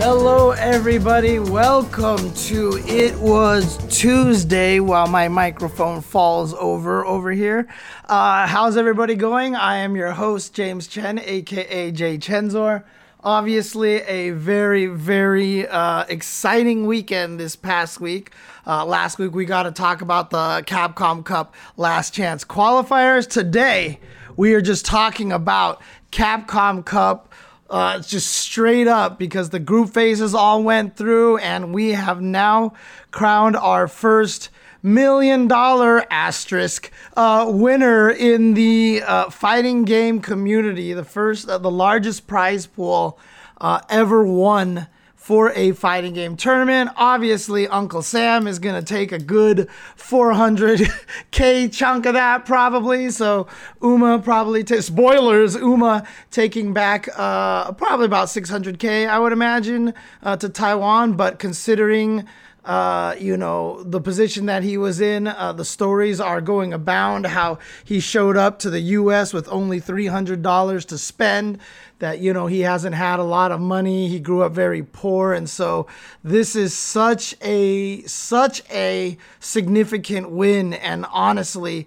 Hello, 0.00 0.52
everybody. 0.52 1.40
Welcome 1.40 2.32
to 2.32 2.80
It 2.86 3.18
Was 3.18 3.78
Tuesday 3.88 4.78
while 4.78 5.08
my 5.08 5.26
microphone 5.26 6.02
falls 6.02 6.54
over 6.54 7.04
over 7.04 7.32
here. 7.32 7.66
Uh, 8.04 8.46
how's 8.46 8.76
everybody 8.76 9.16
going? 9.16 9.56
I 9.56 9.78
am 9.78 9.96
your 9.96 10.12
host, 10.12 10.54
James 10.54 10.86
Chen, 10.86 11.18
aka 11.18 11.90
Jay 11.90 12.16
Chensor. 12.16 12.84
Obviously, 13.24 13.94
a 14.02 14.30
very, 14.30 14.86
very 14.86 15.66
uh, 15.66 16.04
exciting 16.04 16.86
weekend 16.86 17.40
this 17.40 17.56
past 17.56 18.00
week. 18.00 18.30
Uh, 18.68 18.84
last 18.84 19.18
week, 19.18 19.34
we 19.34 19.44
got 19.44 19.64
to 19.64 19.72
talk 19.72 20.00
about 20.00 20.30
the 20.30 20.62
Capcom 20.64 21.24
Cup 21.24 21.56
Last 21.76 22.14
Chance 22.14 22.44
qualifiers. 22.44 23.28
Today, 23.28 23.98
we 24.36 24.54
are 24.54 24.60
just 24.60 24.86
talking 24.86 25.32
about 25.32 25.82
Capcom 26.12 26.84
Cup 26.84 27.27
uh, 27.70 27.96
it's 27.98 28.08
just 28.08 28.30
straight 28.30 28.86
up 28.86 29.18
because 29.18 29.50
the 29.50 29.58
group 29.58 29.90
phases 29.90 30.34
all 30.34 30.62
went 30.62 30.96
through, 30.96 31.38
and 31.38 31.74
we 31.74 31.90
have 31.90 32.20
now 32.20 32.72
crowned 33.10 33.56
our 33.56 33.86
first 33.88 34.48
million 34.82 35.48
dollar 35.48 36.04
asterisk 36.10 36.90
uh, 37.16 37.46
winner 37.48 38.08
in 38.10 38.54
the 38.54 39.02
uh, 39.06 39.28
fighting 39.30 39.84
game 39.84 40.20
community. 40.20 40.92
The 40.92 41.04
first, 41.04 41.48
uh, 41.48 41.58
the 41.58 41.70
largest 41.70 42.26
prize 42.26 42.66
pool 42.66 43.18
uh, 43.60 43.80
ever 43.88 44.24
won 44.24 44.86
for 45.28 45.52
a 45.52 45.72
fighting 45.72 46.14
game 46.14 46.38
tournament. 46.38 46.88
Obviously, 46.96 47.68
Uncle 47.68 48.00
Sam 48.00 48.46
is 48.46 48.58
going 48.58 48.82
to 48.82 48.82
take 48.82 49.12
a 49.12 49.18
good 49.18 49.68
400k 49.98 51.70
chunk 51.70 52.06
of 52.06 52.14
that 52.14 52.46
probably. 52.46 53.10
So 53.10 53.46
Uma 53.82 54.20
probably 54.20 54.64
t- 54.64 54.80
spoilers. 54.80 55.54
Uma 55.54 56.06
taking 56.30 56.72
back 56.72 57.10
uh, 57.14 57.72
probably 57.72 58.06
about 58.06 58.28
600k, 58.28 59.06
I 59.06 59.18
would 59.18 59.34
imagine, 59.34 59.92
uh, 60.22 60.38
to 60.38 60.48
Taiwan. 60.48 61.12
But 61.12 61.38
considering 61.38 62.24
uh, 62.64 63.14
you 63.18 63.36
know, 63.36 63.82
the 63.82 64.00
position 64.00 64.46
that 64.46 64.62
he 64.62 64.76
was 64.76 65.00
in. 65.00 65.26
Uh, 65.26 65.52
the 65.52 65.64
stories 65.64 66.20
are 66.20 66.40
going 66.40 66.72
abound 66.72 67.26
how 67.26 67.58
he 67.84 68.00
showed 68.00 68.36
up 68.36 68.58
to 68.58 68.70
the 68.70 68.80
U.S. 68.80 69.32
with 69.32 69.48
only 69.48 69.80
$300 69.80 70.84
to 70.86 70.98
spend, 70.98 71.58
that, 71.98 72.20
you 72.20 72.32
know, 72.32 72.46
he 72.46 72.60
hasn't 72.60 72.94
had 72.94 73.18
a 73.18 73.24
lot 73.24 73.50
of 73.50 73.60
money. 73.60 74.08
He 74.08 74.20
grew 74.20 74.42
up 74.42 74.52
very 74.52 74.82
poor. 74.82 75.32
And 75.32 75.48
so 75.48 75.86
this 76.22 76.54
is 76.54 76.76
such 76.76 77.34
a, 77.42 78.02
such 78.02 78.62
a 78.70 79.18
significant 79.40 80.30
win. 80.30 80.74
And 80.74 81.06
honestly, 81.10 81.86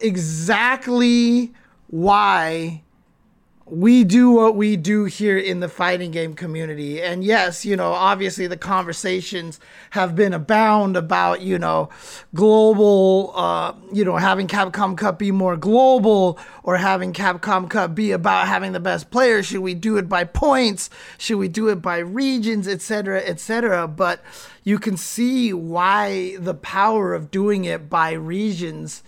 exactly 0.00 1.52
why 1.88 2.82
we 3.70 4.04
do 4.04 4.30
what 4.30 4.56
we 4.56 4.76
do 4.76 5.04
here 5.04 5.38
in 5.38 5.60
the 5.60 5.68
fighting 5.68 6.10
game 6.10 6.34
community. 6.34 7.02
And 7.02 7.22
yes, 7.22 7.64
you 7.64 7.76
know, 7.76 7.92
obviously 7.92 8.46
the 8.46 8.56
conversations 8.56 9.60
have 9.90 10.16
been 10.16 10.32
abound 10.32 10.96
about, 10.96 11.40
you 11.40 11.58
know, 11.58 11.88
global, 12.34 13.32
uh, 13.34 13.74
you 13.92 14.04
know, 14.04 14.16
having 14.16 14.48
Capcom 14.48 14.96
Cup 14.96 15.18
be 15.18 15.30
more 15.30 15.56
global 15.56 16.38
or 16.62 16.76
having 16.76 17.12
Capcom 17.12 17.68
Cup 17.68 17.94
be 17.94 18.12
about 18.12 18.48
having 18.48 18.72
the 18.72 18.80
best 18.80 19.10
players. 19.10 19.46
Should 19.46 19.60
we 19.60 19.74
do 19.74 19.96
it 19.96 20.08
by 20.08 20.24
points? 20.24 20.90
Should 21.18 21.38
we 21.38 21.48
do 21.48 21.68
it 21.68 21.82
by 21.82 21.98
regions, 21.98 22.66
etc., 22.66 23.20
etc.? 23.20 23.86
But 23.88 24.22
you 24.64 24.78
can 24.78 24.96
see 24.96 25.52
why 25.52 26.36
the 26.38 26.54
power 26.54 27.14
of 27.14 27.30
doing 27.30 27.64
it 27.64 27.88
by 27.88 28.12
regions 28.12 29.02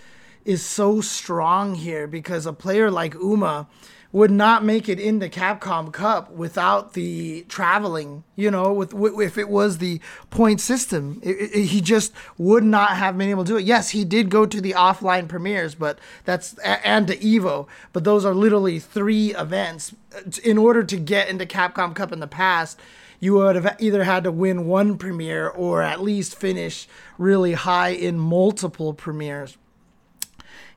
is 0.44 0.64
so 0.64 1.00
strong 1.00 1.75
here 1.75 2.06
because 2.06 2.47
a 2.47 2.53
player 2.53 2.91
like 2.91 3.14
Uma 3.14 3.69
would 4.12 4.30
not 4.30 4.64
make 4.64 4.89
it 4.89 4.98
into 4.98 5.28
Capcom 5.28 5.92
Cup 5.92 6.30
without 6.33 6.94
the 6.94 7.42
traveling. 7.48 8.25
You 8.34 8.50
know, 8.50 8.72
with, 8.72 8.92
with 8.92 9.20
if 9.20 9.39
it 9.39 9.48
was 9.48 9.78
the 9.78 10.00
point 10.30 10.61
system, 10.61 11.20
it, 11.22 11.36
it, 11.36 11.64
he 11.66 11.80
just 11.80 12.12
would 12.38 12.65
not 12.65 12.97
have 12.97 13.16
been 13.16 13.31
able 13.31 13.44
to 13.44 13.53
do 13.53 13.56
it. 13.56 13.65
Yes, 13.65 13.91
he 13.91 14.04
did 14.04 14.31
go 14.31 14.47
to 14.47 14.60
the 14.60 14.72
offline 14.72 15.28
premieres, 15.28 15.75
but 15.75 15.99
that's 16.25 16.54
and 16.59 17.06
to 17.06 17.16
Evo, 17.16 17.66
but 17.93 18.04
those 18.04 18.25
are 18.25 18.34
literally 18.34 18.78
three 18.78 19.34
events. 19.34 19.94
In 20.43 20.59
order 20.59 20.82
to 20.82 20.97
get 20.97 21.28
into 21.28 21.47
Capcom 21.47 21.94
Cup 21.94 22.12
in 22.12 22.20
the 22.20 22.26
past, 22.26 22.81
you 23.20 23.34
would 23.34 23.54
have 23.54 23.76
either 23.78 24.04
had 24.04 24.25
to 24.25 24.32
win 24.32 24.66
one 24.66 24.97
premiere 24.97 25.49
or 25.49 25.82
at 25.82 26.00
least 26.00 26.34
finish 26.34 26.88
really 27.19 27.53
high 27.53 27.91
in 27.91 28.19
multiple 28.19 28.94
premieres. 28.94 29.56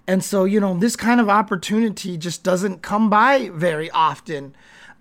And 0.08 0.24
so, 0.24 0.44
you 0.44 0.60
know, 0.60 0.78
this 0.78 0.96
kind 0.96 1.22
of 1.22 1.30
opportunity 1.30 2.18
just 2.18 2.44
doesn't 2.44 2.82
come 2.82 3.10
by 3.10 3.50
very 3.54 3.90
often. 3.92 4.56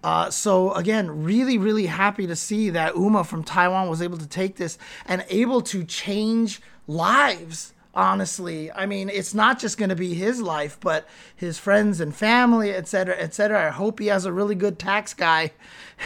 Uh, 0.05 0.31
so 0.31 0.73
again, 0.75 1.25
really, 1.25 1.59
really 1.59 1.87
happy 1.87 2.27
to 2.27 2.37
see 2.37 2.71
that 2.71 2.97
Uma 2.97 3.25
from 3.25 3.45
Taiwan 3.45 3.89
was 3.89 4.03
able 4.03 4.19
to 4.19 4.27
take 4.27 4.57
this 4.57 4.79
and 5.07 5.25
able 5.29 5.61
to 5.63 5.85
change 5.85 6.61
lives 6.87 7.73
honestly. 7.95 8.71
I 8.73 8.87
mean, 8.87 9.09
it's 9.09 9.35
not 9.35 9.59
just 9.59 9.77
going 9.77 9.91
to 9.91 9.97
be 9.97 10.15
his 10.15 10.41
life, 10.41 10.79
but 10.81 11.07
his 11.35 11.59
friends 11.59 12.01
and 12.01 12.15
family, 12.15 12.73
et 12.73 12.89
cetera, 12.89 13.17
et 13.19 13.35
cetera. 13.35 13.67
I 13.67 13.71
hope 13.71 13.99
he 13.99 14.07
has 14.07 14.25
a 14.25 14.33
really 14.33 14.55
good 14.55 14.79
tax 14.79 15.13
guy 15.13 15.53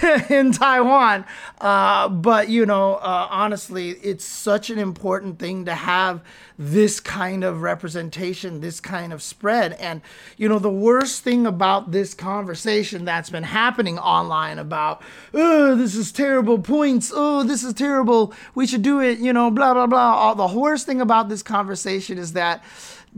in 0.31 0.53
Taiwan. 0.53 1.25
Uh, 1.61 2.09
but, 2.09 2.49
you 2.49 2.67
know, 2.67 2.95
uh, 2.95 3.29
honestly, 3.31 3.91
it's 3.91 4.25
such 4.25 4.69
an 4.71 4.79
important 4.79 5.39
thing 5.39 5.65
to 5.67 5.75
have 5.75 6.23
this 6.59 7.01
kind 7.01 7.45
of 7.45 7.61
representation, 7.61 8.61
this 8.61 8.81
kind 8.81 9.13
of 9.13 9.23
spread. 9.23 9.75
And, 9.75 10.01
you 10.37 10.49
know, 10.49 10.59
the 10.59 10.71
worst 10.71 11.23
thing 11.23 11.47
about 11.47 11.93
this 11.93 12.15
conversation 12.15 13.05
that's 13.05 13.31
been 13.31 13.43
happening 13.43 13.99
online 13.99 14.59
about, 14.59 15.03
oh, 15.35 15.77
this 15.77 15.95
is 15.95 16.11
terrible 16.11 16.59
points. 16.59 17.13
Oh, 17.15 17.43
this 17.43 17.63
is 17.63 17.75
terrible. 17.75 18.33
We 18.55 18.67
should 18.67 18.83
do 18.83 19.01
it, 19.01 19.19
you 19.19 19.33
know, 19.33 19.51
blah, 19.51 19.75
blah, 19.75 19.87
blah. 19.87 20.15
All, 20.15 20.35
the 20.35 20.59
worst 20.59 20.87
thing 20.87 21.01
about 21.01 21.29
this 21.29 21.43
conversation 21.43 21.76
is 22.19 22.33
that 22.33 22.65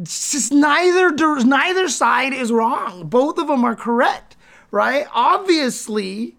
just 0.03 0.53
neither, 0.53 1.11
neither 1.45 1.89
side 1.89 2.33
is 2.33 2.53
wrong. 2.53 3.09
Both 3.09 3.39
of 3.39 3.49
them 3.49 3.65
are 3.65 3.75
correct, 3.75 4.37
right? 4.71 5.07
Obviously, 5.13 6.37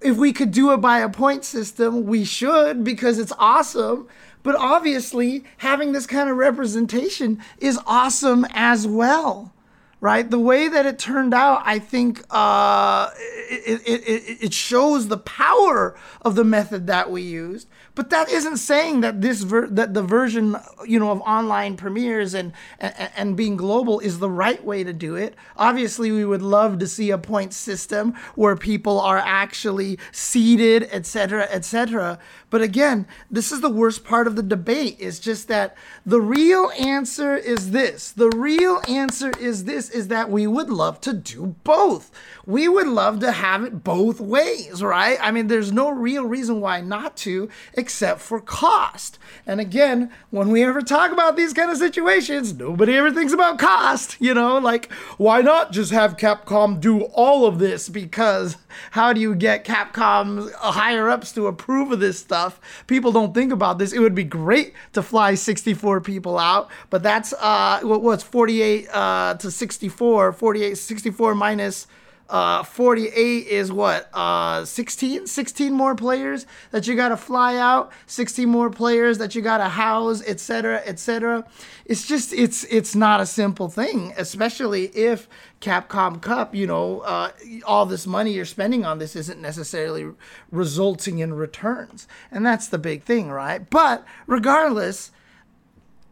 if 0.00 0.16
we 0.16 0.32
could 0.32 0.50
do 0.50 0.72
it 0.72 0.78
by 0.78 0.98
a 1.00 1.08
point 1.08 1.44
system, 1.44 2.04
we 2.04 2.24
should 2.24 2.84
because 2.84 3.18
it's 3.18 3.32
awesome. 3.38 4.08
But 4.42 4.54
obviously, 4.54 5.44
having 5.58 5.92
this 5.92 6.06
kind 6.06 6.30
of 6.30 6.36
representation 6.36 7.42
is 7.58 7.80
awesome 7.84 8.46
as 8.50 8.86
well, 8.86 9.52
right? 10.00 10.30
The 10.30 10.38
way 10.38 10.68
that 10.68 10.86
it 10.86 11.00
turned 11.00 11.34
out, 11.34 11.62
I 11.64 11.80
think 11.80 12.22
uh, 12.30 13.10
it, 13.50 13.82
it, 13.84 14.08
it, 14.08 14.44
it 14.44 14.54
shows 14.54 15.08
the 15.08 15.16
power 15.18 15.98
of 16.22 16.36
the 16.36 16.44
method 16.44 16.86
that 16.86 17.10
we 17.10 17.22
used. 17.22 17.68
But 17.96 18.10
that 18.10 18.30
isn't 18.30 18.58
saying 18.58 19.00
that 19.00 19.22
this 19.22 19.40
ver- 19.40 19.68
that 19.68 19.94
the 19.94 20.02
version 20.02 20.54
you 20.84 21.00
know 21.00 21.10
of 21.10 21.22
online 21.22 21.78
premieres 21.78 22.34
and, 22.34 22.52
and 22.78 23.10
and 23.16 23.36
being 23.36 23.56
global 23.56 24.00
is 24.00 24.18
the 24.18 24.28
right 24.30 24.62
way 24.62 24.84
to 24.84 24.92
do 24.92 25.16
it. 25.16 25.34
Obviously, 25.56 26.12
we 26.12 26.26
would 26.26 26.42
love 26.42 26.78
to 26.80 26.86
see 26.86 27.10
a 27.10 27.16
point 27.16 27.54
system 27.54 28.12
where 28.34 28.54
people 28.54 29.00
are 29.00 29.16
actually 29.16 29.98
seated, 30.12 30.86
etc., 30.92 31.48
etc. 31.50 32.18
But 32.50 32.60
again, 32.60 33.06
this 33.30 33.50
is 33.50 33.62
the 33.62 33.70
worst 33.70 34.04
part 34.04 34.26
of 34.26 34.36
the 34.36 34.42
debate. 34.42 35.00
Is 35.00 35.18
just 35.18 35.48
that 35.48 35.74
the 36.04 36.20
real 36.20 36.70
answer 36.78 37.34
is 37.34 37.70
this. 37.70 38.12
The 38.12 38.28
real 38.28 38.82
answer 38.86 39.32
is 39.40 39.64
this: 39.64 39.88
is 39.88 40.08
that 40.08 40.30
we 40.30 40.46
would 40.46 40.68
love 40.68 41.00
to 41.00 41.14
do 41.14 41.56
both. 41.64 42.10
We 42.44 42.68
would 42.68 42.88
love 42.88 43.20
to 43.20 43.32
have 43.32 43.64
it 43.64 43.82
both 43.82 44.20
ways, 44.20 44.82
right? 44.82 45.18
I 45.18 45.30
mean, 45.30 45.46
there's 45.46 45.72
no 45.72 45.88
real 45.88 46.26
reason 46.26 46.60
why 46.60 46.82
not 46.82 47.16
to 47.18 47.48
except 47.86 48.20
for 48.20 48.40
cost. 48.40 49.16
And 49.46 49.60
again, 49.60 50.10
when 50.30 50.48
we 50.48 50.64
ever 50.64 50.82
talk 50.82 51.12
about 51.12 51.36
these 51.36 51.52
kind 51.52 51.70
of 51.70 51.76
situations, 51.76 52.52
nobody 52.52 52.96
ever 52.96 53.12
thinks 53.12 53.32
about 53.32 53.60
cost. 53.60 54.16
You 54.18 54.34
know, 54.34 54.58
like, 54.58 54.90
why 55.18 55.40
not 55.40 55.70
just 55.70 55.92
have 55.92 56.16
Capcom 56.16 56.80
do 56.80 57.02
all 57.02 57.46
of 57.46 57.60
this? 57.60 57.88
Because 57.88 58.56
how 58.90 59.12
do 59.12 59.20
you 59.20 59.36
get 59.36 59.64
Capcom's 59.64 60.52
higher 60.54 61.08
ups 61.08 61.30
to 61.34 61.46
approve 61.46 61.92
of 61.92 62.00
this 62.00 62.18
stuff? 62.18 62.60
People 62.88 63.12
don't 63.12 63.32
think 63.32 63.52
about 63.52 63.78
this. 63.78 63.92
It 63.92 64.00
would 64.00 64.16
be 64.16 64.24
great 64.24 64.74
to 64.94 65.00
fly 65.00 65.36
64 65.36 66.00
people 66.00 66.40
out, 66.40 66.68
but 66.90 67.04
that's 67.04 67.32
uh, 67.34 67.78
what 67.84 68.02
was 68.02 68.24
48 68.24 68.88
uh, 68.92 69.34
to 69.34 69.48
64, 69.48 70.32
48, 70.32 70.76
64 70.76 71.34
minus 71.36 71.86
uh, 72.28 72.62
48 72.62 73.46
is 73.46 73.70
what? 73.70 74.08
Uh, 74.12 74.64
16? 74.64 75.26
16 75.26 75.72
more 75.72 75.94
players 75.94 76.46
that 76.70 76.86
you 76.86 76.96
got 76.96 77.10
to 77.10 77.16
fly 77.16 77.56
out, 77.56 77.92
16 78.06 78.48
more 78.48 78.70
players 78.70 79.18
that 79.18 79.34
you 79.34 79.42
got 79.42 79.58
to 79.58 79.68
house, 79.68 80.22
etc., 80.26 80.82
etc. 80.84 81.44
It's 81.84 82.06
just, 82.06 82.32
it's, 82.32 82.64
it's 82.64 82.94
not 82.94 83.20
a 83.20 83.26
simple 83.26 83.68
thing, 83.68 84.12
especially 84.16 84.86
if 84.86 85.28
Capcom 85.60 86.20
Cup, 86.20 86.54
you 86.54 86.66
know, 86.66 87.00
uh, 87.00 87.30
all 87.64 87.86
this 87.86 88.06
money 88.06 88.32
you're 88.32 88.44
spending 88.44 88.84
on 88.84 88.98
this 88.98 89.16
isn't 89.16 89.40
necessarily 89.40 90.12
resulting 90.50 91.18
in 91.18 91.34
returns. 91.34 92.08
And 92.30 92.44
that's 92.44 92.68
the 92.68 92.78
big 92.78 93.04
thing, 93.04 93.30
right? 93.30 93.68
But 93.68 94.04
regardless, 94.26 95.12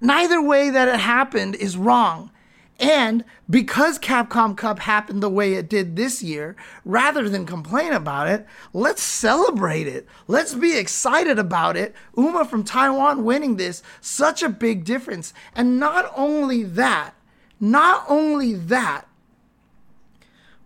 neither 0.01 0.41
way 0.41 0.71
that 0.71 0.89
it 0.89 1.01
happened 1.01 1.57
is 1.57 1.77
wrong. 1.77 2.31
And 2.81 3.25
because 3.49 3.99
Capcom 4.01 4.57
Cup 4.57 4.81
happened 4.81 5.23
the 5.23 5.31
way 5.31 5.55
it 5.55 5.69
did 5.69 5.95
this 5.95 6.23
year, 6.23 6.57
rather 6.85 7.29
than 7.29 7.47
complain 7.47 7.93
about 7.93 8.29
it, 8.29 8.47
let's 8.73 9.03
celebrate 9.03 9.87
it. 9.87 10.07
Let's 10.27 10.55
be 10.55 10.77
excited 10.77 11.39
about 11.39 11.77
it. 11.77 11.95
Uma 12.17 12.45
from 12.45 12.65
Taiwan 12.65 13.25
winning 13.25 13.57
this, 13.57 13.83
such 14.01 14.43
a 14.43 14.49
big 14.49 14.85
difference. 14.85 15.33
And 15.55 15.79
not 15.79 16.13
only 16.17 16.65
that, 16.65 17.15
not 17.61 18.05
only 18.09 18.55
that, 18.55 19.07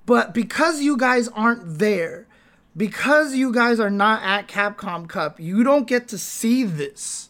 but 0.06 0.32
because 0.32 0.80
you 0.80 0.96
guys 0.96 1.28
aren't 1.28 1.78
there, 1.78 2.26
because 2.74 3.34
you 3.34 3.52
guys 3.52 3.78
are 3.78 3.90
not 3.90 4.22
at 4.22 4.48
Capcom 4.48 5.06
Cup, 5.06 5.38
you 5.38 5.62
don't 5.62 5.86
get 5.86 6.08
to 6.08 6.16
see 6.16 6.64
this. 6.64 7.28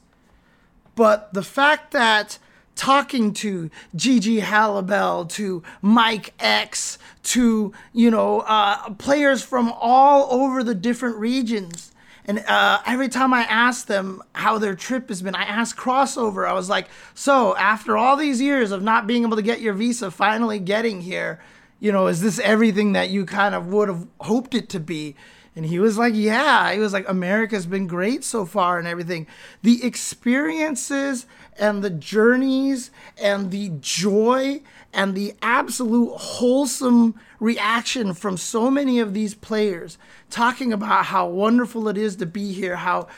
But 0.94 1.34
the 1.34 1.42
fact 1.42 1.90
that 1.90 2.38
talking 2.78 3.34
to 3.34 3.70
Gigi 3.94 4.40
Halibel, 4.40 5.28
to 5.30 5.62
Mike 5.82 6.32
X, 6.38 6.96
to, 7.24 7.72
you 7.92 8.10
know, 8.10 8.40
uh, 8.40 8.90
players 8.94 9.42
from 9.42 9.70
all 9.72 10.32
over 10.32 10.62
the 10.62 10.74
different 10.74 11.16
regions. 11.16 11.92
And 12.24 12.38
uh, 12.46 12.80
every 12.86 13.08
time 13.08 13.34
I 13.34 13.42
ask 13.42 13.86
them 13.86 14.22
how 14.34 14.58
their 14.58 14.74
trip 14.74 15.08
has 15.08 15.22
been, 15.22 15.34
I 15.34 15.42
ask 15.42 15.76
Crossover. 15.76 16.48
I 16.48 16.52
was 16.52 16.68
like, 16.68 16.88
so 17.14 17.56
after 17.56 17.96
all 17.96 18.16
these 18.16 18.40
years 18.40 18.70
of 18.70 18.82
not 18.82 19.06
being 19.06 19.24
able 19.24 19.36
to 19.36 19.42
get 19.42 19.60
your 19.60 19.74
visa, 19.74 20.10
finally 20.10 20.58
getting 20.58 21.00
here, 21.00 21.40
you 21.80 21.90
know, 21.90 22.06
is 22.06 22.20
this 22.20 22.38
everything 22.38 22.92
that 22.92 23.10
you 23.10 23.24
kind 23.24 23.54
of 23.54 23.68
would 23.68 23.88
have 23.88 24.06
hoped 24.20 24.54
it 24.54 24.68
to 24.70 24.80
be? 24.80 25.16
And 25.58 25.66
he 25.66 25.80
was 25.80 25.98
like, 25.98 26.14
Yeah. 26.14 26.72
He 26.72 26.78
was 26.78 26.92
like, 26.92 27.08
America's 27.08 27.66
been 27.66 27.88
great 27.88 28.22
so 28.22 28.46
far 28.46 28.78
and 28.78 28.86
everything. 28.86 29.26
The 29.62 29.84
experiences 29.84 31.26
and 31.58 31.82
the 31.82 31.90
journeys 31.90 32.92
and 33.20 33.50
the 33.50 33.70
joy 33.80 34.62
and 34.92 35.16
the 35.16 35.34
absolute 35.42 36.12
wholesome 36.16 37.16
reaction 37.40 38.14
from 38.14 38.36
so 38.36 38.70
many 38.70 39.00
of 39.00 39.14
these 39.14 39.34
players 39.34 39.98
talking 40.30 40.72
about 40.72 41.06
how 41.06 41.26
wonderful 41.26 41.88
it 41.88 41.98
is 41.98 42.14
to 42.16 42.26
be 42.26 42.52
here, 42.52 42.76
how 42.76 43.08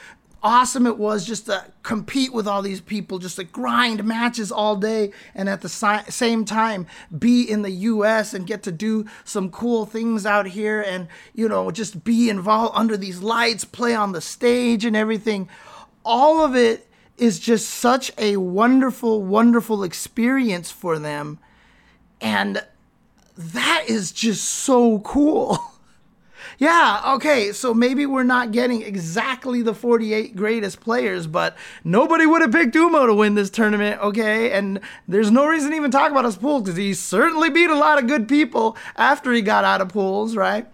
awesome 0.42 0.86
it 0.86 0.96
was 0.96 1.26
just 1.26 1.46
to 1.46 1.64
compete 1.82 2.32
with 2.32 2.46
all 2.46 2.62
these 2.62 2.80
people, 2.80 3.18
just 3.18 3.36
to 3.36 3.44
grind 3.44 4.04
matches 4.04 4.50
all 4.50 4.76
day, 4.76 5.12
and 5.34 5.48
at 5.48 5.60
the 5.60 5.68
si- 5.68 6.10
same 6.10 6.44
time 6.44 6.86
be 7.16 7.42
in 7.42 7.62
the 7.62 7.70
US 7.70 8.34
and 8.34 8.46
get 8.46 8.62
to 8.64 8.72
do 8.72 9.06
some 9.24 9.50
cool 9.50 9.86
things 9.86 10.24
out 10.26 10.46
here 10.46 10.80
and, 10.80 11.08
you 11.34 11.48
know, 11.48 11.70
just 11.70 12.04
be 12.04 12.30
involved 12.30 12.72
under 12.76 12.96
these 12.96 13.20
lights, 13.20 13.64
play 13.64 13.94
on 13.94 14.12
the 14.12 14.20
stage 14.20 14.84
and 14.84 14.96
everything. 14.96 15.48
All 16.04 16.44
of 16.44 16.56
it 16.56 16.86
is 17.18 17.38
just 17.38 17.68
such 17.68 18.10
a 18.16 18.38
wonderful, 18.38 19.22
wonderful 19.22 19.82
experience 19.84 20.70
for 20.70 20.98
them. 20.98 21.38
And 22.20 22.64
that 23.36 23.84
is 23.86 24.12
just 24.12 24.44
so 24.44 25.00
cool. 25.00 25.58
yeah, 26.58 27.02
okay, 27.14 27.52
so 27.52 27.74
maybe 27.74 28.06
we're 28.06 28.22
not 28.22 28.52
getting 28.52 28.82
exactly 28.82 29.62
the 29.62 29.74
48 29.74 30.36
greatest 30.36 30.80
players, 30.80 31.26
but 31.26 31.56
nobody 31.84 32.26
would 32.26 32.42
have 32.42 32.52
picked 32.52 32.74
Uma 32.74 33.06
to 33.06 33.14
win 33.14 33.34
this 33.34 33.50
tournament, 33.50 34.00
okay? 34.00 34.52
And 34.52 34.80
there's 35.08 35.30
no 35.30 35.46
reason 35.46 35.70
to 35.70 35.76
even 35.76 35.90
talk 35.90 36.10
about 36.10 36.24
his 36.24 36.36
pool 36.36 36.60
because 36.60 36.76
he 36.76 36.94
certainly 36.94 37.50
beat 37.50 37.70
a 37.70 37.74
lot 37.74 37.98
of 37.98 38.06
good 38.06 38.28
people 38.28 38.76
after 38.96 39.32
he 39.32 39.42
got 39.42 39.64
out 39.64 39.80
of 39.80 39.88
pools, 39.88 40.36
right? 40.36 40.66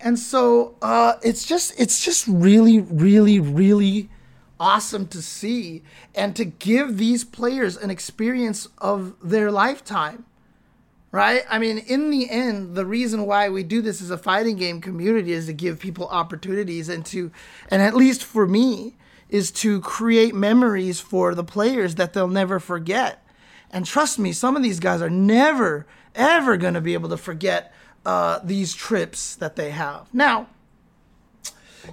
And 0.00 0.18
so 0.18 0.76
uh, 0.80 1.14
it's 1.22 1.44
just 1.44 1.78
it's 1.78 2.04
just 2.04 2.26
really, 2.28 2.80
really, 2.80 3.40
really 3.40 4.08
awesome 4.60 5.06
to 5.08 5.22
see 5.22 5.82
and 6.14 6.34
to 6.36 6.44
give 6.44 6.98
these 6.98 7.24
players 7.24 7.76
an 7.76 7.90
experience 7.90 8.68
of 8.78 9.14
their 9.22 9.50
lifetime 9.50 10.24
right? 11.10 11.42
I 11.48 11.58
mean 11.58 11.78
in 11.78 12.10
the 12.10 12.28
end 12.30 12.74
the 12.74 12.86
reason 12.86 13.26
why 13.26 13.48
we 13.48 13.62
do 13.62 13.80
this 13.80 14.00
as 14.00 14.10
a 14.10 14.18
fighting 14.18 14.56
game 14.56 14.80
community 14.80 15.32
is 15.32 15.46
to 15.46 15.52
give 15.52 15.78
people 15.78 16.08
opportunities 16.08 16.88
and 16.88 17.04
to 17.06 17.30
and 17.70 17.82
at 17.82 17.94
least 17.94 18.24
for 18.24 18.46
me 18.46 18.96
is 19.28 19.50
to 19.50 19.80
create 19.80 20.34
memories 20.34 21.00
for 21.00 21.34
the 21.34 21.44
players 21.44 21.96
that 21.96 22.14
they'll 22.14 22.28
never 22.28 22.58
forget. 22.58 23.24
And 23.70 23.84
trust 23.84 24.18
me 24.18 24.32
some 24.32 24.56
of 24.56 24.62
these 24.62 24.80
guys 24.80 25.02
are 25.02 25.10
never 25.10 25.86
ever 26.14 26.56
going 26.56 26.74
to 26.74 26.80
be 26.80 26.94
able 26.94 27.08
to 27.10 27.16
forget 27.16 27.72
uh, 28.06 28.40
these 28.42 28.74
trips 28.74 29.36
that 29.36 29.56
they 29.56 29.70
have. 29.70 30.12
Now 30.12 30.48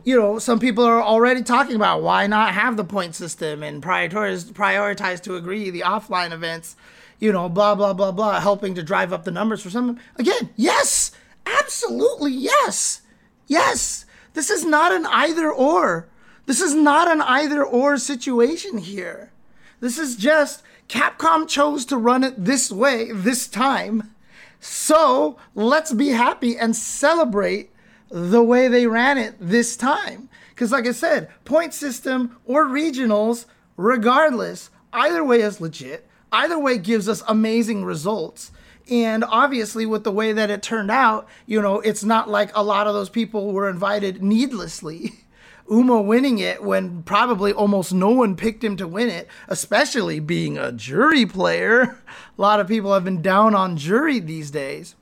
you 0.04 0.20
know, 0.20 0.40
some 0.40 0.60
people 0.60 0.84
are 0.84 1.02
already 1.02 1.42
talking 1.42 1.76
about 1.76 2.02
why 2.02 2.28
not 2.28 2.54
have 2.54 2.76
the 2.76 2.84
point 2.84 3.16
system 3.16 3.64
and 3.64 3.82
prioritize, 3.82 4.52
prioritize 4.52 5.22
to 5.24 5.36
agree 5.36 5.70
the 5.70 5.82
offline 5.82 6.32
events, 6.32 6.76
you 7.20 7.32
know, 7.32 7.50
blah, 7.50 7.76
blah, 7.76 7.94
blah, 7.94 8.12
blah, 8.12 8.40
helping 8.40 8.76
to 8.76 8.84
drive 8.84 9.14
up 9.14 9.24
the 9.24 9.32
numbers 9.32 9.62
for 9.62 9.70
some. 9.70 10.00
Again, 10.18 10.50
yes, 10.56 11.12
absolutely 11.46 12.32
yes. 12.32 13.02
Yes. 13.48 14.06
This 14.34 14.50
is 14.50 14.66
not 14.66 14.92
an 14.92 15.06
either 15.06 15.52
or. 15.52 16.08
This 16.46 16.62
is 16.62 16.76
not 16.76 17.10
an 17.10 17.22
either 17.22 17.64
or 17.64 17.98
situation 17.98 18.78
here. 18.78 19.32
This 19.80 19.98
is 19.98 20.16
just 20.16 20.64
Capcom 20.88 21.48
chose 21.48 21.86
to 21.86 21.98
run 21.98 22.24
it 22.24 22.46
this 22.46 22.72
way 22.72 23.12
this 23.12 23.48
time. 23.48 24.12
So 24.60 25.38
let's 25.54 25.94
be 25.94 26.10
happy 26.10 26.58
and 26.58 26.76
celebrate 26.76 27.72
the 28.10 28.44
way 28.44 28.68
they 28.68 28.88
ran 28.88 29.18
it 29.18 29.36
this 29.40 29.76
time. 29.76 30.30
Because, 30.50 30.72
like 30.72 30.88
I 30.88 30.92
said, 30.92 31.30
point 31.44 31.74
system 31.74 32.38
or 32.46 32.66
regionals, 32.66 33.46
regardless, 33.78 34.70
either 34.94 35.24
way 35.24 35.42
is 35.42 35.60
legit. 35.60 36.05
Either 36.32 36.60
way 36.60 36.78
gives 36.78 37.08
us 37.08 37.24
amazing 37.28 37.86
results. 37.86 38.52
And 38.90 39.24
obviously, 39.24 39.86
with 39.86 40.04
the 40.04 40.12
way 40.12 40.32
that 40.34 40.52
it 40.52 40.62
turned 40.62 40.92
out, 40.92 41.28
you 41.46 41.62
know, 41.62 41.80
it's 41.80 42.04
not 42.04 42.30
like 42.30 42.52
a 42.54 42.64
lot 42.64 42.88
of 42.88 42.94
those 42.94 43.10
people 43.10 43.52
were 43.52 43.70
invited 43.70 44.22
needlessly. 44.22 45.14
Uma 45.70 46.00
winning 46.00 46.38
it 46.38 46.62
when 46.62 47.02
probably 47.02 47.52
almost 47.52 47.92
no 47.92 48.10
one 48.10 48.36
picked 48.36 48.64
him 48.64 48.78
to 48.78 48.88
win 48.88 49.10
it, 49.10 49.28
especially 49.48 50.20
being 50.20 50.60
a 50.60 50.72
Juri 50.72 51.26
player. 51.26 51.82
A 52.38 52.42
lot 52.42 52.60
of 52.60 52.68
people 52.68 52.94
have 52.94 53.04
been 53.04 53.24
down 53.24 53.56
on 53.56 53.76
Juri 53.76 54.20
these 54.20 54.52
days. 54.52 54.96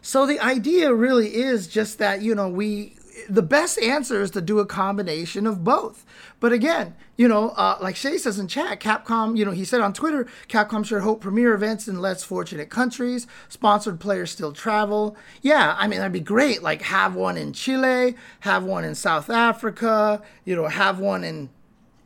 So 0.00 0.24
the 0.24 0.38
idea 0.38 0.94
really 0.94 1.34
is 1.34 1.66
just 1.66 1.98
that, 1.98 2.22
you 2.22 2.34
know, 2.34 2.48
we 2.48 2.94
the 3.28 3.42
best 3.42 3.78
answer 3.78 4.20
is 4.22 4.30
to 4.32 4.40
do 4.40 4.58
a 4.58 4.66
combination 4.66 5.46
of 5.46 5.64
both. 5.64 6.04
But 6.40 6.52
again, 6.52 6.94
you 7.16 7.28
know, 7.28 7.50
uh, 7.50 7.78
like 7.80 7.96
Shay 7.96 8.18
says 8.18 8.38
in 8.38 8.48
chat, 8.48 8.80
Capcom, 8.80 9.36
you 9.36 9.44
know, 9.44 9.50
he 9.50 9.64
said 9.64 9.80
on 9.80 9.92
Twitter, 9.92 10.26
Capcom 10.48 10.84
should 10.84 11.02
hope 11.02 11.20
premier 11.20 11.54
events 11.54 11.88
in 11.88 12.00
less 12.00 12.22
fortunate 12.24 12.70
countries, 12.70 13.26
sponsored 13.48 14.00
players 14.00 14.30
still 14.30 14.52
travel. 14.52 15.16
Yeah, 15.42 15.76
I 15.78 15.86
mean, 15.86 15.98
that'd 15.98 16.12
be 16.12 16.20
great. 16.20 16.62
Like, 16.62 16.82
have 16.82 17.14
one 17.14 17.36
in 17.36 17.52
Chile, 17.52 18.16
have 18.40 18.64
one 18.64 18.84
in 18.84 18.94
South 18.94 19.30
Africa, 19.30 20.22
you 20.44 20.56
know, 20.56 20.66
have 20.66 20.98
one 20.98 21.24
in 21.24 21.50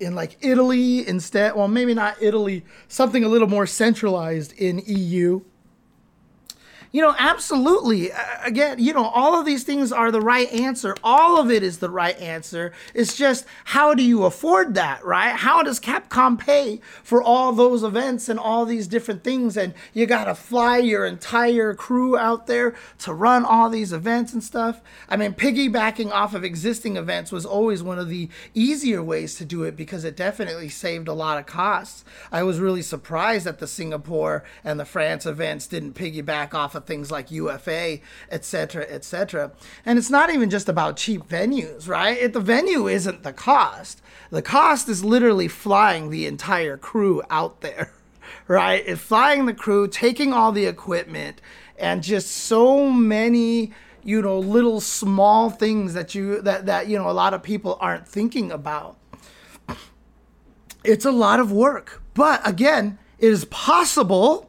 in 0.01 0.15
like 0.15 0.37
Italy 0.41 1.07
instead. 1.09 1.57
Well, 1.57 1.67
maybe 1.67 1.93
not 1.93 2.23
Italy, 2.23 2.65
something 2.87 3.25
a 3.25 3.29
little 3.29 3.49
more 3.49 3.67
centralized 3.67 4.53
in 4.53 4.81
EU 4.87 5.41
you 6.91 7.03
know, 7.03 7.15
absolutely. 7.19 8.11
Again, 8.43 8.79
you 8.79 8.93
know, 8.93 9.07
all 9.07 9.39
of 9.39 9.45
these 9.45 9.65
things 9.65 9.93
are 9.93 10.11
the 10.11 10.21
right 10.21 10.51
answer. 10.53 10.97
All 11.05 11.41
of 11.41 11.51
it 11.51 11.63
is 11.63 11.79
the 11.79 11.91
right 11.91 12.19
answer. 12.19 12.73
It's 12.95 13.17
just 13.17 13.45
how 13.65 13.95
do 13.95 14.03
you 14.03 14.25
afford 14.25 14.75
that, 14.75 15.05
right? 15.05 15.35
How 15.35 15.63
does 15.63 15.81
Capcom 15.81 16.39
pay 16.39 16.81
for 17.03 17.23
all 17.23 17.53
those 17.53 17.83
events 17.83 18.29
and 18.29 18.39
all 18.39 18.65
these 18.65 18.89
different 18.89 19.23
things? 19.23 19.57
And 19.57 19.75
you 19.93 20.07
got 20.07 20.25
to 20.25 20.35
fly 20.35 20.79
your 20.79 21.05
entire 21.05 21.75
crew 21.75 22.17
out 22.17 22.47
there 22.47 22.75
to 23.01 23.13
run 23.13 23.45
all 23.45 23.69
these 23.69 23.93
events 23.93 24.33
and 24.33 24.43
stuff. 24.43 24.81
I 25.09 25.17
mean, 25.17 25.35
piggybacking 25.35 26.11
off 26.11 26.35
of 26.35 26.45
existing 26.45 26.97
events 26.97 27.31
was 27.31 27.45
always 27.45 27.83
one 27.83 27.99
of 27.99 28.09
the 28.09 28.29
easier 28.55 29.03
ways 29.03 29.35
to 29.37 29.45
do 29.45 29.63
it 29.65 29.77
because 29.77 30.05
it 30.05 30.17
definitely 30.17 30.69
saved 30.69 31.09
a 31.09 31.13
lot 31.13 31.39
of 31.39 31.47
costs. 31.47 32.05
I 32.33 32.43
was 32.43 32.61
really 32.61 32.83
surprised 32.83 33.47
that 33.47 33.59
the 33.59 33.67
Singapore 33.67 34.45
and 34.65 34.81
the 34.81 34.85
France 34.85 35.27
events 35.27 35.67
didn't 35.67 35.95
piggyback 35.95 36.55
off 36.55 36.75
of 36.75 36.78
things 36.87 37.11
like 37.11 37.31
UFA, 37.31 38.01
etc., 38.31 38.87
etc. 38.89 39.53
And 39.85 39.99
it's 39.99 40.11
not 40.11 40.31
even 40.31 40.51
just 40.51 40.69
about 40.69 40.97
cheap 40.97 41.29
venues, 41.29 41.89
right? 41.89 42.19
It, 42.19 42.33
the 42.33 42.41
venue 42.41 42.89
isn't 42.89 43.23
the 43.23 43.33
cost. 43.33 44.03
The 44.31 44.43
cost 44.43 44.89
is 44.89 45.05
literally 45.05 45.49
flying 45.49 46.11
the 46.11 46.27
entire 46.27 46.77
crew 46.77 47.23
out 47.31 47.61
there, 47.61 47.93
right? 48.49 48.83
It's 48.87 49.01
flying 49.01 49.47
the 49.47 49.55
crew, 49.55 49.89
taking 49.89 50.33
all 50.33 50.53
the 50.53 50.67
equipment, 50.67 51.41
and 51.79 52.03
just 52.03 52.31
so 52.31 52.91
many 52.91 53.73
you 54.05 54.23
know 54.23 54.39
little 54.39 54.81
small 54.81 55.51
things 55.51 55.95
that 55.95 56.15
you 56.15 56.41
that 56.43 56.67
that 56.67 56.89
you 56.89 56.97
know 56.97 57.11
a 57.11 57.13
lot 57.13 57.35
of 57.35 57.43
people 57.43 57.77
aren't 57.81 58.09
thinking 58.09 58.51
about 58.51 58.97
it's 60.85 61.05
a 61.05 61.11
lot 61.11 61.41
of 61.41 61.53
work 61.53 62.03
but 62.15 62.41
again 62.49 62.99
it 63.19 63.31
is 63.31 63.45
possible 63.47 64.48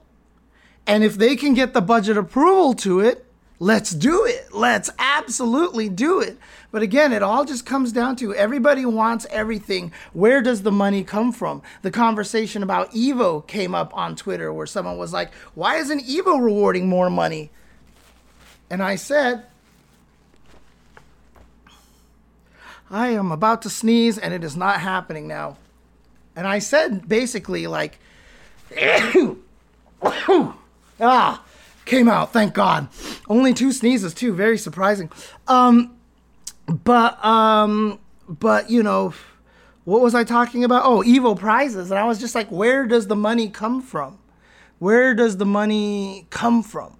and 0.90 1.04
if 1.04 1.20
they 1.20 1.36
can 1.36 1.54
get 1.54 1.74
the 1.74 1.82
budget 1.82 2.18
approval 2.18 2.74
to 2.74 3.00
it, 3.00 3.24
let's 3.60 3.92
do 3.92 4.26
it. 4.26 4.48
Let's 4.52 4.90
absolutely 4.98 5.88
do 5.88 6.20
it. 6.20 6.36
But 6.72 6.82
again, 6.82 7.14
it 7.14 7.22
all 7.22 7.46
just 7.46 7.64
comes 7.64 7.92
down 7.92 8.16
to 8.16 8.34
everybody 8.34 8.88
wants 8.88 9.28
everything. 9.30 9.92
Where 10.14 10.42
does 10.42 10.64
the 10.64 10.72
money 10.72 11.04
come 11.04 11.32
from? 11.32 11.62
The 11.84 11.92
conversation 11.92 12.64
about 12.64 12.90
Evo 12.92 13.46
came 13.46 13.76
up 13.76 13.96
on 13.96 14.16
Twitter 14.16 14.52
where 14.52 14.66
someone 14.66 14.98
was 14.98 15.14
like, 15.14 15.32
why 15.54 15.76
isn't 15.76 16.08
Evo 16.08 16.42
rewarding 16.42 16.90
more 16.90 17.12
money? 17.12 17.52
And 18.68 18.82
I 18.82 18.96
said, 18.96 19.46
I 22.90 23.10
am 23.10 23.32
about 23.32 23.62
to 23.62 23.70
sneeze 23.70 24.18
and 24.18 24.34
it 24.34 24.44
is 24.44 24.58
not 24.58 24.80
happening 24.80 25.28
now. 25.28 25.58
And 26.36 26.48
I 26.48 26.58
said 26.58 27.08
basically, 27.08 27.68
like, 27.68 28.00
ah, 31.00 31.44
came 31.86 32.08
out, 32.08 32.34
thank 32.34 32.54
God. 32.54 32.88
Only 33.28 33.54
two 33.54 33.72
sneezes, 33.72 34.14
too, 34.14 34.34
very 34.34 34.58
surprising. 34.58 35.12
Um, 35.48 35.96
but, 36.68 37.24
um, 37.24 38.00
but, 38.28 38.70
you 38.70 38.84
know, 38.84 39.14
what 39.86 40.02
was 40.02 40.14
I 40.14 40.24
talking 40.24 40.64
about? 40.64 40.86
Oh, 40.86 41.02
Evo 41.02 41.38
prizes. 41.38 41.90
And 41.90 42.00
I 42.00 42.06
was 42.06 42.20
just 42.20 42.36
like, 42.36 42.50
where 42.50 42.86
does 42.86 43.08
the 43.08 43.16
money 43.16 43.50
come 43.50 43.82
from? 43.82 44.20
Where 44.78 45.14
does 45.14 45.38
the 45.38 45.46
money 45.46 46.28
come 46.30 46.62
from? 46.64 46.96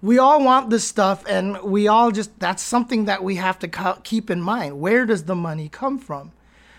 we 0.00 0.18
all 0.18 0.42
want 0.42 0.70
this 0.70 0.84
stuff 0.84 1.24
and 1.28 1.60
we 1.62 1.88
all 1.88 2.10
just 2.10 2.38
that's 2.38 2.62
something 2.62 3.06
that 3.06 3.22
we 3.22 3.36
have 3.36 3.58
to 3.58 3.98
keep 4.04 4.30
in 4.30 4.40
mind 4.40 4.78
where 4.78 5.04
does 5.04 5.24
the 5.24 5.34
money 5.34 5.68
come 5.68 5.98
from 5.98 6.32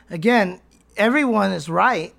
again 0.10 0.60
everyone 0.96 1.52
is 1.52 1.70
right 1.70 2.14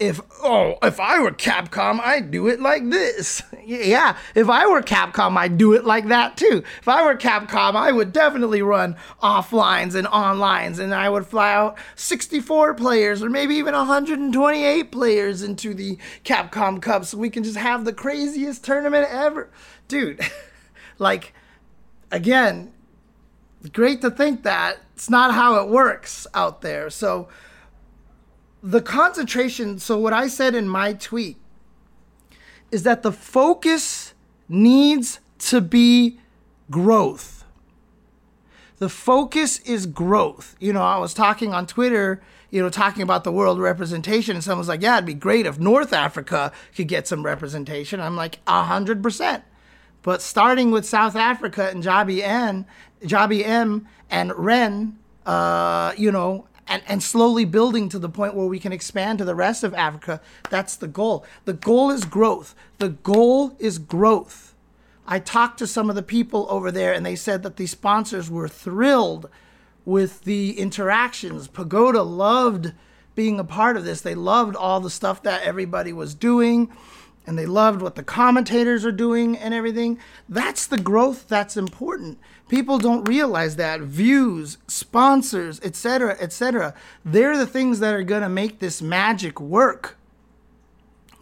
if 0.00 0.20
oh 0.42 0.76
if 0.82 0.98
i 0.98 1.20
were 1.20 1.30
capcom 1.30 2.00
i'd 2.00 2.30
do 2.30 2.48
it 2.48 2.60
like 2.60 2.88
this. 2.90 3.42
Yeah 3.66 4.18
if 4.34 4.50
i 4.50 4.66
were 4.66 4.82
capcom 4.82 5.36
i'd 5.38 5.56
do 5.56 5.72
it 5.72 5.84
like 5.84 6.08
that 6.08 6.36
too. 6.36 6.62
If 6.80 6.88
i 6.88 7.02
were 7.04 7.16
capcom 7.16 7.76
i 7.76 7.92
would 7.92 8.12
definitely 8.12 8.60
run 8.60 8.96
offlines 9.22 9.94
and 9.94 10.06
onlines 10.08 10.78
and 10.78 10.94
i 10.94 11.08
would 11.08 11.26
fly 11.26 11.52
out 11.54 11.78
64 11.94 12.74
players 12.74 13.22
or 13.22 13.30
maybe 13.30 13.54
even 13.54 13.74
128 13.74 14.90
players 14.90 15.42
into 15.42 15.72
the 15.72 15.96
capcom 16.24 16.82
cup 16.82 17.04
so 17.04 17.16
we 17.16 17.30
can 17.30 17.44
just 17.44 17.56
have 17.56 17.84
the 17.84 17.92
craziest 17.92 18.64
tournament 18.64 19.06
ever. 19.10 19.50
Dude, 19.88 20.20
like, 20.98 21.32
again, 22.10 22.72
great 23.72 24.00
to 24.02 24.10
think 24.10 24.42
that 24.42 24.78
it's 24.94 25.10
not 25.10 25.34
how 25.34 25.62
it 25.62 25.68
works 25.68 26.26
out 26.34 26.60
there. 26.60 26.90
So, 26.90 27.28
the 28.64 28.80
concentration, 28.80 29.78
so 29.78 29.98
what 29.98 30.14
I 30.14 30.26
said 30.26 30.54
in 30.54 30.66
my 30.66 30.94
tweet 30.94 31.36
is 32.70 32.82
that 32.84 33.02
the 33.02 33.12
focus 33.12 34.14
needs 34.48 35.20
to 35.38 35.60
be 35.60 36.18
growth. 36.70 37.44
The 38.78 38.88
focus 38.88 39.60
is 39.60 39.84
growth. 39.84 40.56
You 40.58 40.72
know, 40.72 40.82
I 40.82 40.96
was 40.98 41.12
talking 41.12 41.52
on 41.52 41.66
Twitter 41.66 42.22
you 42.54 42.62
know, 42.62 42.70
talking 42.70 43.02
about 43.02 43.24
the 43.24 43.32
world 43.32 43.58
representation, 43.58 44.36
and 44.36 44.44
someone's 44.44 44.68
like, 44.68 44.80
"Yeah, 44.80 44.94
it'd 44.94 45.06
be 45.06 45.12
great 45.12 45.44
if 45.44 45.58
North 45.58 45.92
Africa 45.92 46.52
could 46.76 46.86
get 46.86 47.08
some 47.08 47.24
representation." 47.24 48.00
I'm 48.00 48.14
like, 48.14 48.38
a 48.46 48.62
hundred 48.62 49.02
percent. 49.02 49.42
But 50.02 50.22
starting 50.22 50.70
with 50.70 50.86
South 50.86 51.16
Africa 51.16 51.68
and 51.68 51.82
Jabi 51.82 52.22
N, 52.22 52.64
Jabi 53.02 53.44
M 53.44 53.88
and 54.08 54.32
Ren, 54.38 54.96
uh, 55.26 55.94
you 55.96 56.12
know, 56.12 56.46
and, 56.66 56.82
and 56.86 57.02
slowly 57.02 57.44
building 57.44 57.88
to 57.90 57.98
the 57.98 58.08
point 58.08 58.34
where 58.34 58.46
we 58.46 58.58
can 58.58 58.72
expand 58.72 59.18
to 59.18 59.24
the 59.24 59.34
rest 59.34 59.64
of 59.64 59.74
Africa. 59.74 60.20
That's 60.50 60.76
the 60.76 60.88
goal. 60.88 61.24
The 61.44 61.52
goal 61.52 61.90
is 61.90 62.04
growth. 62.04 62.54
The 62.78 62.90
goal 62.90 63.56
is 63.58 63.78
growth. 63.78 64.54
I 65.06 65.18
talked 65.18 65.58
to 65.58 65.66
some 65.66 65.90
of 65.90 65.96
the 65.96 66.02
people 66.02 66.46
over 66.48 66.70
there, 66.70 66.92
and 66.92 67.04
they 67.04 67.16
said 67.16 67.42
that 67.42 67.56
the 67.56 67.66
sponsors 67.66 68.30
were 68.30 68.48
thrilled 68.48 69.28
with 69.84 70.22
the 70.24 70.58
interactions. 70.58 71.46
Pagoda 71.46 72.02
loved 72.02 72.72
being 73.14 73.38
a 73.38 73.44
part 73.44 73.76
of 73.76 73.84
this. 73.84 74.00
They 74.00 74.14
loved 74.14 74.56
all 74.56 74.80
the 74.80 74.90
stuff 74.90 75.22
that 75.22 75.42
everybody 75.42 75.92
was 75.92 76.14
doing 76.14 76.72
and 77.26 77.38
they 77.38 77.46
loved 77.46 77.82
what 77.82 77.94
the 77.94 78.02
commentators 78.02 78.84
are 78.84 78.92
doing 78.92 79.36
and 79.36 79.54
everything. 79.54 79.98
That's 80.28 80.66
the 80.66 80.78
growth 80.78 81.26
that's 81.28 81.56
important. 81.56 82.18
People 82.48 82.78
don't 82.78 83.08
realize 83.08 83.56
that 83.56 83.80
views, 83.80 84.58
sponsors, 84.66 85.60
etc., 85.62 86.16
etc. 86.20 86.74
They're 87.04 87.36
the 87.36 87.46
things 87.46 87.80
that 87.80 87.94
are 87.94 88.02
going 88.02 88.22
to 88.22 88.28
make 88.28 88.58
this 88.58 88.82
magic 88.82 89.40
work. 89.40 89.96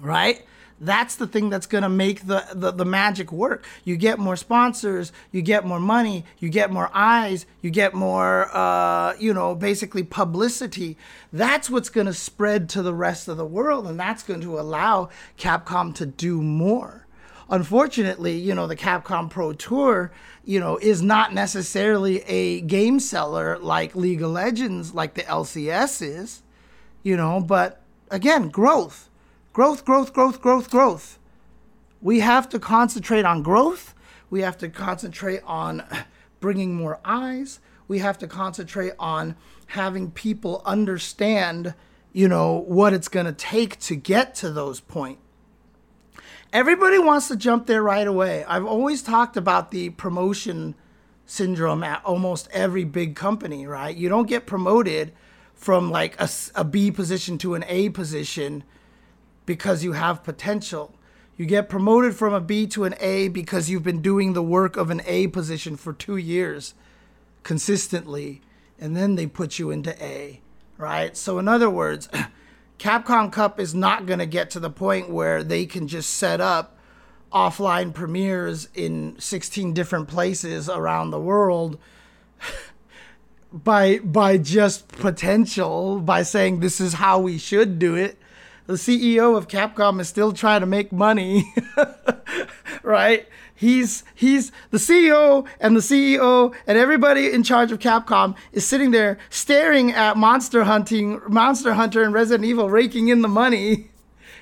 Right? 0.01 0.45
That's 0.83 1.15
the 1.15 1.29
thing 1.29 1.49
that's 1.49 1.67
going 1.67 1.83
to 1.83 1.89
make 1.89 2.27
the, 2.27 2.45
the, 2.53 2.73
the 2.73 2.85
magic 2.85 3.31
work. 3.31 3.65
You 3.85 3.97
get 3.97 4.19
more 4.19 4.35
sponsors, 4.35 5.13
you 5.31 5.41
get 5.41 5.65
more 5.65 5.79
money, 5.79 6.25
you 6.41 6.49
get 6.49 6.73
more 6.73 6.91
eyes, 6.93 7.47
you 7.61 7.71
get 7.71 7.95
more, 7.95 8.51
uh, 8.53 9.15
you 9.17 9.33
know, 9.33 9.55
basically 9.55 10.03
publicity. 10.03 10.99
That's 11.33 11.71
what's 11.71 11.89
going 11.89 12.09
to 12.09 12.13
spread 12.13 12.69
to 12.71 12.83
the 12.83 12.93
rest 12.93 13.29
of 13.29 13.37
the 13.37 13.47
world, 13.47 13.87
and 13.87 13.99
that's 13.99 14.25
going 14.25 14.41
to 14.41 14.59
allow 14.59 15.11
Capcom 15.39 15.95
to 15.95 16.05
do 16.05 16.43
more. 16.43 17.07
Unfortunately, 17.49 18.37
you 18.37 18.53
know, 18.53 18.67
the 18.67 18.75
Capcom 18.75 19.31
Pro 19.31 19.53
Tour, 19.53 20.11
you 20.45 20.59
know, 20.59 20.79
is 20.79 21.01
not 21.01 21.33
necessarily 21.33 22.23
a 22.23 22.61
game 22.63 22.99
seller 22.99 23.57
like 23.59 23.95
League 23.95 24.23
of 24.23 24.33
Legends, 24.33 24.95
like 24.95 25.15
the 25.15 25.23
LCS 25.23 26.03
is, 26.03 26.43
you 27.05 27.17
know, 27.17 27.41
but 27.41 27.83
again, 28.11 28.49
growth 28.49 29.09
Growth, 29.53 29.85
growth, 29.85 30.15
growth, 30.15 30.41
growth, 30.41 30.71
growth. 30.71 31.19
We 32.01 32.21
have 32.21 32.49
to 32.51 32.59
concentrate 32.59 33.25
on 33.27 33.43
growth. 33.43 33.95
We 34.31 34.41
have 34.41 34.57
to 34.59 34.69
concentrate 34.71 35.43
on 35.45 35.85
bringing 36.41 36.75
more 36.75 37.01
eyes. 37.05 37.61
We 37.87 37.99
have 37.99 38.17
to 38.19 38.27
concentrate 38.27 38.95
on 38.99 39.37
having 39.67 40.11
people 40.11 40.63
understand, 40.65 41.75
you 42.13 42.29
know, 42.29 42.65
what 42.67 42.95
it's 42.95 43.09
going 43.09 43.27
to 43.27 43.33
take 43.33 43.79
to 43.81 43.95
get 43.95 44.35
to 44.37 44.51
those 44.51 44.81
points. 44.81 45.21
Everybody 46.53 46.99
wants 46.99 47.29
to 47.29 47.37
jump 47.37 47.67
there 47.67 47.83
right 47.83 48.07
away. 48.07 48.45
I've 48.45 48.67
always 48.67 49.03
talked 49.03 49.37
about 49.37 49.71
the 49.71 49.91
promotion 49.91 50.75
syndrome 51.25 51.83
at 51.83 52.05
almost 52.05 52.49
every 52.53 52.85
big 52.85 53.17
company, 53.17 53.67
right? 53.67 53.97
You 53.97 54.11
don't 54.11 54.29
get 54.29 54.47
promoted 54.47 55.13
from 55.55 55.91
like 55.91 56.19
a, 56.21 56.29
a 56.55 56.65
B 56.65 56.91
position 56.91 57.39
to 57.39 57.55
an 57.55 57.65
A 57.69 57.89
position 57.91 58.65
because 59.47 59.85
you 59.85 59.93
have 59.93 60.25
potential. 60.25 60.95
You 61.37 61.47
get 61.47 61.69
promoted 61.69 62.15
from 62.15 62.35
a 62.35 62.41
B 62.41 62.67
to 62.69 62.85
an 62.85 62.95
A 63.01 63.29
because 63.29 63.71
you've 63.71 63.83
been 63.83 64.03
doing 64.03 64.33
the 64.33 64.43
work 64.43 64.77
of 64.77 64.91
an 64.91 65.03
A 65.07 65.27
position 65.29 65.77
for 65.77 65.93
two 65.93 66.17
years 66.17 66.75
consistently, 67.43 68.43
and 68.79 68.97
then 68.97 69.15
they 69.15 69.27
put 69.27 69.59
you 69.59 69.71
into 69.71 70.01
A, 70.03 70.41
right? 70.79 71.17
So, 71.17 71.39
in 71.39 71.49
other 71.49 71.71
words, 71.71 72.09
Capcom 72.79 73.33
Cup 73.33 73.59
is 73.59 73.75
not 73.75 74.07
going 74.07 74.19
to 74.19 74.27
get 74.27 74.51
to 74.51 74.61
the 74.61 74.71
point 74.71 75.09
where 75.09 75.43
they 75.43 75.67
can 75.67 75.89
just 75.89 76.11
set 76.11 76.41
up 76.41 76.77
offline 77.33 77.95
premieres 77.95 78.69
in 78.75 79.19
16 79.19 79.73
different 79.73 80.09
places 80.09 80.69
around 80.69 81.11
the 81.11 81.21
world 81.21 81.79
by 83.53 83.99
by 84.01 84.37
just 84.37 84.89
potential 84.89 85.99
by 85.99 86.23
saying 86.23 86.61
this 86.61 86.81
is 86.81 86.95
how 86.95 87.19
we 87.19 87.39
should 87.39 87.79
do 87.79 87.95
it 87.95 88.19
the 88.67 88.75
CEO 88.75 89.37
of 89.37 89.49
Capcom 89.49 90.01
is 90.01 90.09
still 90.09 90.33
trying 90.33 90.61
to 90.61 90.67
make 90.67 90.93
money, 90.93 91.53
right? 92.83 93.27
He's 93.55 94.03
he's 94.15 94.51
the 94.71 94.79
CEO 94.79 95.47
and 95.61 95.77
the 95.77 95.81
CEO 95.81 96.53
and 96.67 96.77
everybody 96.77 97.31
in 97.31 97.43
charge 97.45 97.71
of 97.71 97.79
Capcom 97.79 98.35
is 98.53 98.67
sitting 98.67 98.91
there 98.91 99.19
staring 99.31 99.93
at 99.93 100.17
Monster 100.17 100.65
Hunting, 100.65 101.21
Monster 101.29 101.75
Hunter 101.75 102.03
and 102.03 102.13
Resident 102.13 102.45
Evil 102.45 102.69
raking 102.69 103.09
in 103.09 103.23
the 103.23 103.29
money. 103.29 103.89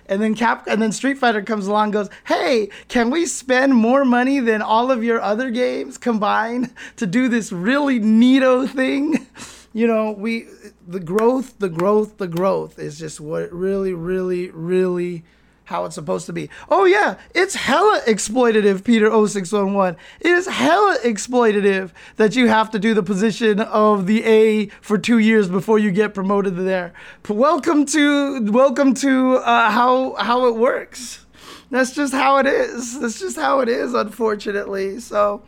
And 0.06 0.20
then 0.20 0.34
Cap 0.34 0.66
and 0.66 0.82
then 0.82 0.90
Street 0.90 1.18
Fighter 1.18 1.42
comes 1.42 1.66
along 1.66 1.84
and 1.84 1.92
goes, 1.92 2.08
"Hey, 2.24 2.70
can 2.88 3.10
we 3.10 3.26
spend 3.26 3.74
more 3.74 4.04
money 4.04 4.40
than 4.40 4.62
all 4.62 4.90
of 4.90 5.04
your 5.04 5.20
other 5.20 5.50
games 5.50 5.98
combined 5.98 6.70
to 6.96 7.06
do 7.06 7.28
this 7.28 7.52
really 7.52 8.00
neato 8.00 8.68
thing?" 8.68 9.26
you 9.72 9.86
know, 9.86 10.12
we 10.12 10.46
the 10.86 11.00
growth, 11.00 11.58
the 11.58 11.68
growth, 11.68 12.18
the 12.18 12.28
growth 12.28 12.78
is 12.78 12.98
just 12.98 13.20
what 13.20 13.52
really, 13.52 13.92
really, 13.92 14.50
really 14.50 15.24
how 15.64 15.84
it's 15.84 15.94
supposed 15.94 16.26
to 16.26 16.32
be. 16.32 16.50
Oh 16.68 16.84
yeah, 16.84 17.16
it's 17.32 17.54
hella 17.54 18.00
exploitative, 18.06 18.82
Peter 18.82 19.08
0611. 19.08 19.96
It 20.20 20.28
is 20.28 20.48
hella 20.48 20.98
exploitative 21.04 21.92
that 22.16 22.34
you 22.34 22.48
have 22.48 22.70
to 22.72 22.80
do 22.80 22.92
the 22.92 23.04
position 23.04 23.60
of 23.60 24.06
the 24.06 24.24
A 24.24 24.66
for 24.80 24.98
two 24.98 25.18
years 25.18 25.48
before 25.48 25.78
you 25.78 25.92
get 25.92 26.12
promoted 26.12 26.56
there. 26.56 26.92
Welcome 27.28 27.86
to 27.86 28.50
welcome 28.50 28.94
to 28.94 29.36
uh, 29.36 29.70
how 29.70 30.14
how 30.16 30.46
it 30.46 30.56
works. 30.56 31.24
That's 31.70 31.94
just 31.94 32.12
how 32.12 32.38
it 32.38 32.46
is. 32.46 32.98
That's 32.98 33.20
just 33.20 33.36
how 33.36 33.60
it 33.60 33.68
is, 33.68 33.94
unfortunately. 33.94 34.98
So 34.98 35.44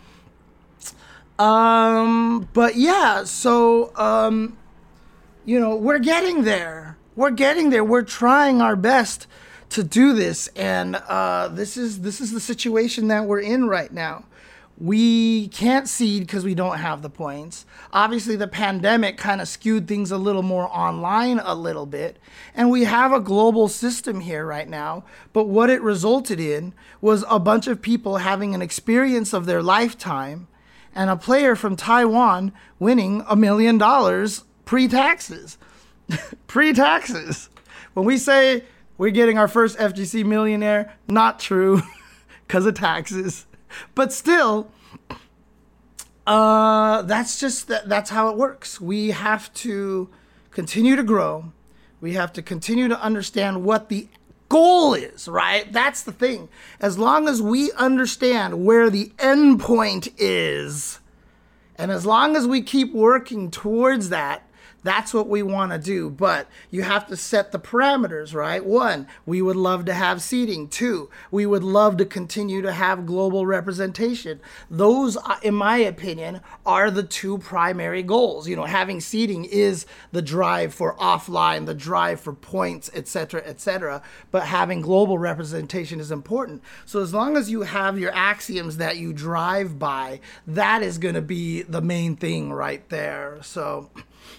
um, 1.43 2.49
but 2.53 2.77
yeah, 2.77 3.25
so 3.25 3.95
um, 3.97 4.57
you 5.45 5.59
know, 5.59 5.75
we're 5.75 5.99
getting 5.99 6.45
there. 6.45 6.97
We're 7.17 7.33
getting 7.33 7.71
there. 7.71 7.83
We're 7.83 8.03
trying 8.03 8.63
our 8.63 8.77
best 8.77 9.27
to 9.71 9.83
do 9.83 10.13
this, 10.13 10.47
and 10.55 10.95
uh, 10.95 11.49
this 11.49 11.77
is 11.77 12.03
this 12.03 12.21
is 12.21 12.31
the 12.31 12.39
situation 12.39 13.09
that 13.09 13.27
we're 13.27 13.41
in 13.41 13.67
right 13.67 13.93
now. 13.93 14.25
We 14.79 15.49
can't 15.49 15.89
seed 15.89 16.23
because 16.23 16.45
we 16.45 16.55
don't 16.55 16.79
have 16.79 17.03
the 17.03 17.11
points. 17.11 17.67
Obviously, 17.93 18.37
the 18.37 18.49
pandemic 18.49 19.19
kind 19.19 19.41
of 19.41 19.49
skewed 19.49 19.89
things 19.89 20.13
a 20.13 20.19
little 20.19 20.43
more 20.43 20.69
online 20.69 21.41
a 21.41 21.55
little 21.55 21.87
bit. 21.87 22.19
And 22.55 22.71
we 22.71 22.85
have 22.85 23.13
a 23.13 23.21
global 23.21 23.69
system 23.69 24.21
here 24.21 24.47
right 24.47 24.69
now. 24.69 25.05
But 25.33 25.45
what 25.45 25.71
it 25.71 25.83
resulted 25.83 26.41
in 26.41 26.73
was 27.01 27.25
a 27.29 27.39
bunch 27.39 27.67
of 27.67 27.83
people 27.83 28.17
having 28.19 28.55
an 28.55 28.63
experience 28.63 29.33
of 29.33 29.47
their 29.47 29.63
lifetime 29.63 30.49
and 30.95 31.11
a 31.11 31.17
player 31.17 31.57
from 31.57 31.77
Taiwan 31.77 32.53
winning 32.79 33.25
a 33.29 33.37
million 33.37 33.79
dollars 33.79 34.45
pre 34.65 34.89
taxes. 34.89 35.59
pre 36.47 36.73
taxes. 36.73 37.49
When 37.95 38.07
we 38.07 38.17
say 38.17 38.65
we're 38.99 39.11
getting 39.11 39.39
our 39.39 39.49
first 39.49 39.79
FGC 39.79 40.25
millionaire, 40.25 40.95
not 41.09 41.39
true 41.41 41.83
because 42.47 42.67
of 42.67 42.75
taxes. 42.75 43.47
But 43.95 44.13
still, 44.13 44.71
uh, 46.27 47.03
that's 47.03 47.41
just 47.41 47.69
that, 47.69 47.89
that's 47.89 48.11
how 48.11 48.29
it 48.29 48.37
works. 48.37 48.81
We 48.81 49.11
have 49.11 49.53
to 49.55 50.09
continue 50.51 50.97
to 50.97 51.03
grow. 51.03 51.53
We 52.01 52.15
have 52.15 52.33
to 52.35 52.43
continue 52.43 52.89
to 52.89 53.01
understand 53.01 53.65
what 53.65 53.89
the 53.89 54.09
goal 54.53 54.93
is, 54.93 55.29
right? 55.29 55.73
That's 55.73 56.03
the 56.03 56.13
thing. 56.13 56.51
As 56.79 56.99
long 56.99 57.27
as 57.27 57.41
we 57.41 57.73
understand 57.73 58.65
where 58.65 58.91
the 58.91 59.11
end 59.19 59.61
point 59.61 60.09
is, 60.19 61.01
and 61.77 61.91
as 61.91 62.05
long 62.05 62.37
as 62.37 62.47
we 62.47 62.61
keep 62.61 62.93
working 62.93 63.51
towards 63.51 64.11
that, 64.11 64.47
that's 64.83 65.15
what 65.15 65.29
we 65.29 65.43
want 65.43 65.73
to 65.73 65.79
do. 65.79 66.11
But 66.11 66.49
you 66.71 66.83
have 66.83 67.07
to 67.09 67.17
set 67.17 67.53
the 67.53 67.59
parameters, 67.59 68.35
right? 68.35 68.65
One, 68.65 69.07
we 69.27 69.43
would 69.43 69.57
love 69.57 69.85
to 69.87 69.95
have 69.95 70.23
seating. 70.23 70.69
Two, 70.69 71.11
we 71.31 71.47
would 71.47 71.63
love 71.63 71.97
to 71.99 72.05
continue 72.05 72.63
to 72.63 72.73
have 72.73 73.07
global 73.07 73.47
representation. 73.47 74.41
Those, 74.71 75.17
uh, 75.17 75.39
in 75.43 75.55
my 75.55 75.79
opinion, 75.79 76.41
are 76.67 76.91
the 76.91 77.03
two 77.03 77.39
primary 77.39 78.03
goals. 78.03 78.49
You 78.49 78.57
know, 78.57 78.65
having 78.65 79.01
seating 79.01 79.45
is 79.45 79.87
the 80.11 80.23
drive 80.23 80.75
for 80.75 80.97
offline, 80.97 81.67
the 81.67 81.75
drive 81.75 82.21
for 82.21 82.33
points, 82.33 82.91
etc., 82.95 83.43
etc. 83.45 84.03
But 84.31 84.45
having 84.45 84.81
global 84.81 85.19
representation 85.19 86.01
is 86.01 86.11
important. 86.11 86.63
So 86.87 87.01
as 87.01 87.15
long 87.15 87.37
as 87.37 87.51
you 87.51 87.63
have 87.63 87.99
your 87.99 88.13
axioms 88.15 88.79
that 88.79 88.97
you 88.97 89.13
drive 89.13 89.79
by, 89.79 90.21
that 90.47 90.83
is 90.83 90.99
going 90.99 91.15
to 91.15 91.23
be 91.23 91.63
the 91.63 91.81
main 91.81 92.17
thing 92.17 92.53
right 92.53 92.87
there. 92.89 93.39
So. 93.43 93.91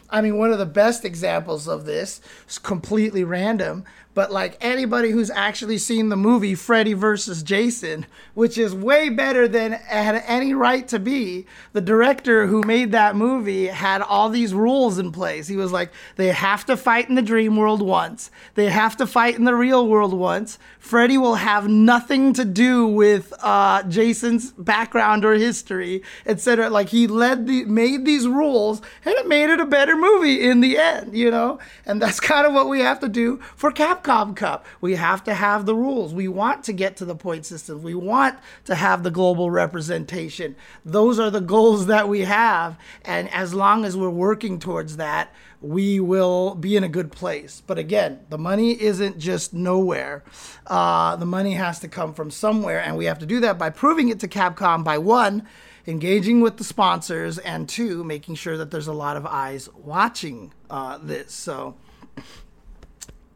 I 0.09 0.21
mean, 0.21 0.37
one 0.37 0.51
of 0.51 0.59
the 0.59 0.65
best 0.65 1.05
examples 1.05 1.67
of 1.67 1.85
this 1.85 2.21
is 2.47 2.59
completely 2.59 3.23
random, 3.23 3.83
but 4.13 4.31
like 4.31 4.57
anybody 4.61 5.09
who's 5.09 5.31
actually 5.31 5.77
seen 5.79 6.09
the 6.09 6.15
movie 6.15 6.55
Freddy 6.55 6.93
versus 6.93 7.41
Jason, 7.41 8.05
which 8.35 8.57
is 8.57 8.73
way 8.73 9.09
better 9.09 9.47
than 9.47 9.73
it 9.73 9.81
had 9.81 10.23
any 10.27 10.53
right 10.53 10.87
to 10.89 10.99
be, 10.99 11.47
the 11.71 11.81
director 11.81 12.45
who 12.47 12.61
made 12.61 12.91
that 12.91 13.15
movie 13.15 13.67
had 13.67 14.01
all 14.01 14.29
these 14.29 14.53
rules 14.53 14.99
in 14.99 15.11
place. 15.11 15.47
He 15.47 15.55
was 15.55 15.71
like, 15.71 15.91
they 16.15 16.27
have 16.27 16.65
to 16.65 16.77
fight 16.77 17.09
in 17.09 17.15
the 17.15 17.21
dream 17.21 17.55
world 17.55 17.81
once, 17.81 18.29
they 18.53 18.69
have 18.69 18.95
to 18.97 19.07
fight 19.07 19.35
in 19.35 19.45
the 19.45 19.55
real 19.55 19.87
world 19.87 20.13
once. 20.13 20.59
Freddy 20.77 21.17
will 21.17 21.35
have 21.35 21.67
nothing 21.67 22.33
to 22.33 22.43
do 22.43 22.85
with 22.85 23.33
uh, 23.41 23.83
Jason's 23.83 24.51
background 24.51 25.23
or 25.23 25.33
history, 25.33 26.03
etc. 26.25 26.69
Like 26.69 26.89
he 26.89 27.07
led 27.07 27.47
the 27.47 27.63
made 27.65 28.05
these 28.05 28.27
rules, 28.27 28.81
and 29.05 29.15
it 29.15 29.27
made 29.27 29.49
it 29.49 29.61
a 29.61 29.65
better 29.73 29.97
movie 29.97 30.47
in 30.47 30.61
the 30.61 30.77
end, 30.77 31.17
you 31.17 31.31
know. 31.31 31.57
And 31.87 31.99
that's 31.99 32.19
kind 32.31 32.45
of 32.45 32.53
what 32.53 32.69
we 32.69 32.81
have 32.81 32.99
to 32.99 33.09
do 33.09 33.37
for 33.55 33.71
Capcom 33.71 34.35
Cup. 34.35 34.67
We 34.81 34.95
have 34.95 35.23
to 35.23 35.33
have 35.33 35.65
the 35.65 35.73
rules. 35.73 36.13
We 36.13 36.27
want 36.27 36.63
to 36.65 36.73
get 36.73 36.95
to 36.97 37.05
the 37.05 37.15
point 37.15 37.47
system. 37.47 37.81
We 37.81 37.95
want 37.95 38.37
to 38.65 38.75
have 38.75 39.01
the 39.01 39.09
global 39.09 39.49
representation. 39.49 40.55
Those 40.85 41.19
are 41.19 41.31
the 41.31 41.41
goals 41.41 41.87
that 41.93 42.07
we 42.07 42.21
have. 42.21 42.77
And 43.03 43.33
as 43.33 43.55
long 43.55 43.83
as 43.83 43.97
we're 43.97 44.11
working 44.11 44.59
towards 44.59 44.97
that, 44.97 45.33
we 45.59 45.99
will 45.99 46.53
be 46.53 46.75
in 46.75 46.83
a 46.83 46.89
good 46.89 47.11
place. 47.11 47.63
But 47.65 47.79
again, 47.79 48.19
the 48.29 48.37
money 48.37 48.79
isn't 48.79 49.17
just 49.17 49.53
nowhere. 49.53 50.23
Uh, 50.67 51.15
the 51.15 51.25
money 51.25 51.53
has 51.53 51.79
to 51.79 51.87
come 51.87 52.13
from 52.13 52.29
somewhere. 52.29 52.79
And 52.79 52.95
we 52.95 53.05
have 53.05 53.19
to 53.19 53.25
do 53.25 53.39
that 53.39 53.57
by 53.57 53.71
proving 53.71 54.09
it 54.09 54.19
to 54.19 54.27
Capcom 54.27 54.83
by 54.83 54.99
one, 54.99 55.47
engaging 55.85 56.41
with 56.41 56.57
the 56.57 56.63
sponsors, 56.63 57.37
and 57.37 57.67
two, 57.67 58.03
making 58.03 58.35
sure 58.35 58.57
that 58.57 58.71
there's 58.71 58.87
a 58.87 58.93
lot 58.93 59.17
of 59.17 59.25
eyes 59.25 59.69
watching 59.73 60.53
uh, 60.69 60.97
this. 61.01 61.33
So 61.33 61.75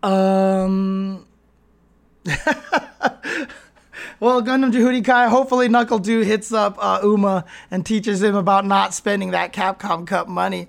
um. 0.04 1.26
well, 4.20 4.42
Gundam 4.42 4.72
Jehudi 4.72 5.04
Kai, 5.04 5.28
hopefully 5.28 5.68
NuckleDu 5.70 6.24
hits 6.24 6.52
up 6.52 6.78
uh, 6.80 7.00
Uma 7.04 7.46
and 7.72 7.86
teaches 7.86 8.22
him 8.22 8.36
about 8.36 8.66
not 8.66 8.94
spending 8.94 9.32
that 9.32 9.54
Capcom 9.54 10.06
Cup 10.06 10.28
money. 10.28 10.68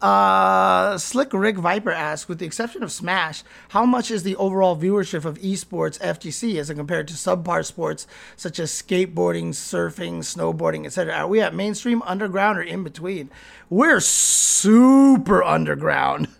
Uh, 0.00 0.98
Slick 0.98 1.32
Rick 1.32 1.56
Viper 1.56 1.90
asks, 1.90 2.28
with 2.28 2.38
the 2.38 2.44
exception 2.44 2.82
of 2.82 2.92
Smash, 2.92 3.42
how 3.70 3.86
much 3.86 4.10
is 4.10 4.22
the 4.22 4.36
overall 4.36 4.76
viewership 4.76 5.24
of 5.24 5.38
esports 5.38 5.98
FGC 6.00 6.58
as 6.58 6.70
compared 6.70 7.08
to 7.08 7.14
subpar 7.14 7.64
sports 7.64 8.06
such 8.36 8.58
as 8.58 8.70
skateboarding, 8.70 9.48
surfing, 9.48 10.18
snowboarding, 10.18 10.84
etc.? 10.84 11.14
Are 11.14 11.26
we 11.26 11.40
at 11.40 11.54
mainstream, 11.54 12.02
underground, 12.02 12.58
or 12.58 12.62
in 12.62 12.84
between? 12.84 13.30
We're 13.70 14.00
super 14.00 15.42
underground. 15.42 16.28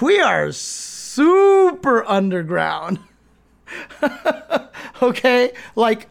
We 0.00 0.18
are 0.18 0.50
super 0.50 2.04
underground. 2.04 2.98
okay? 5.02 5.52
Like, 5.76 6.08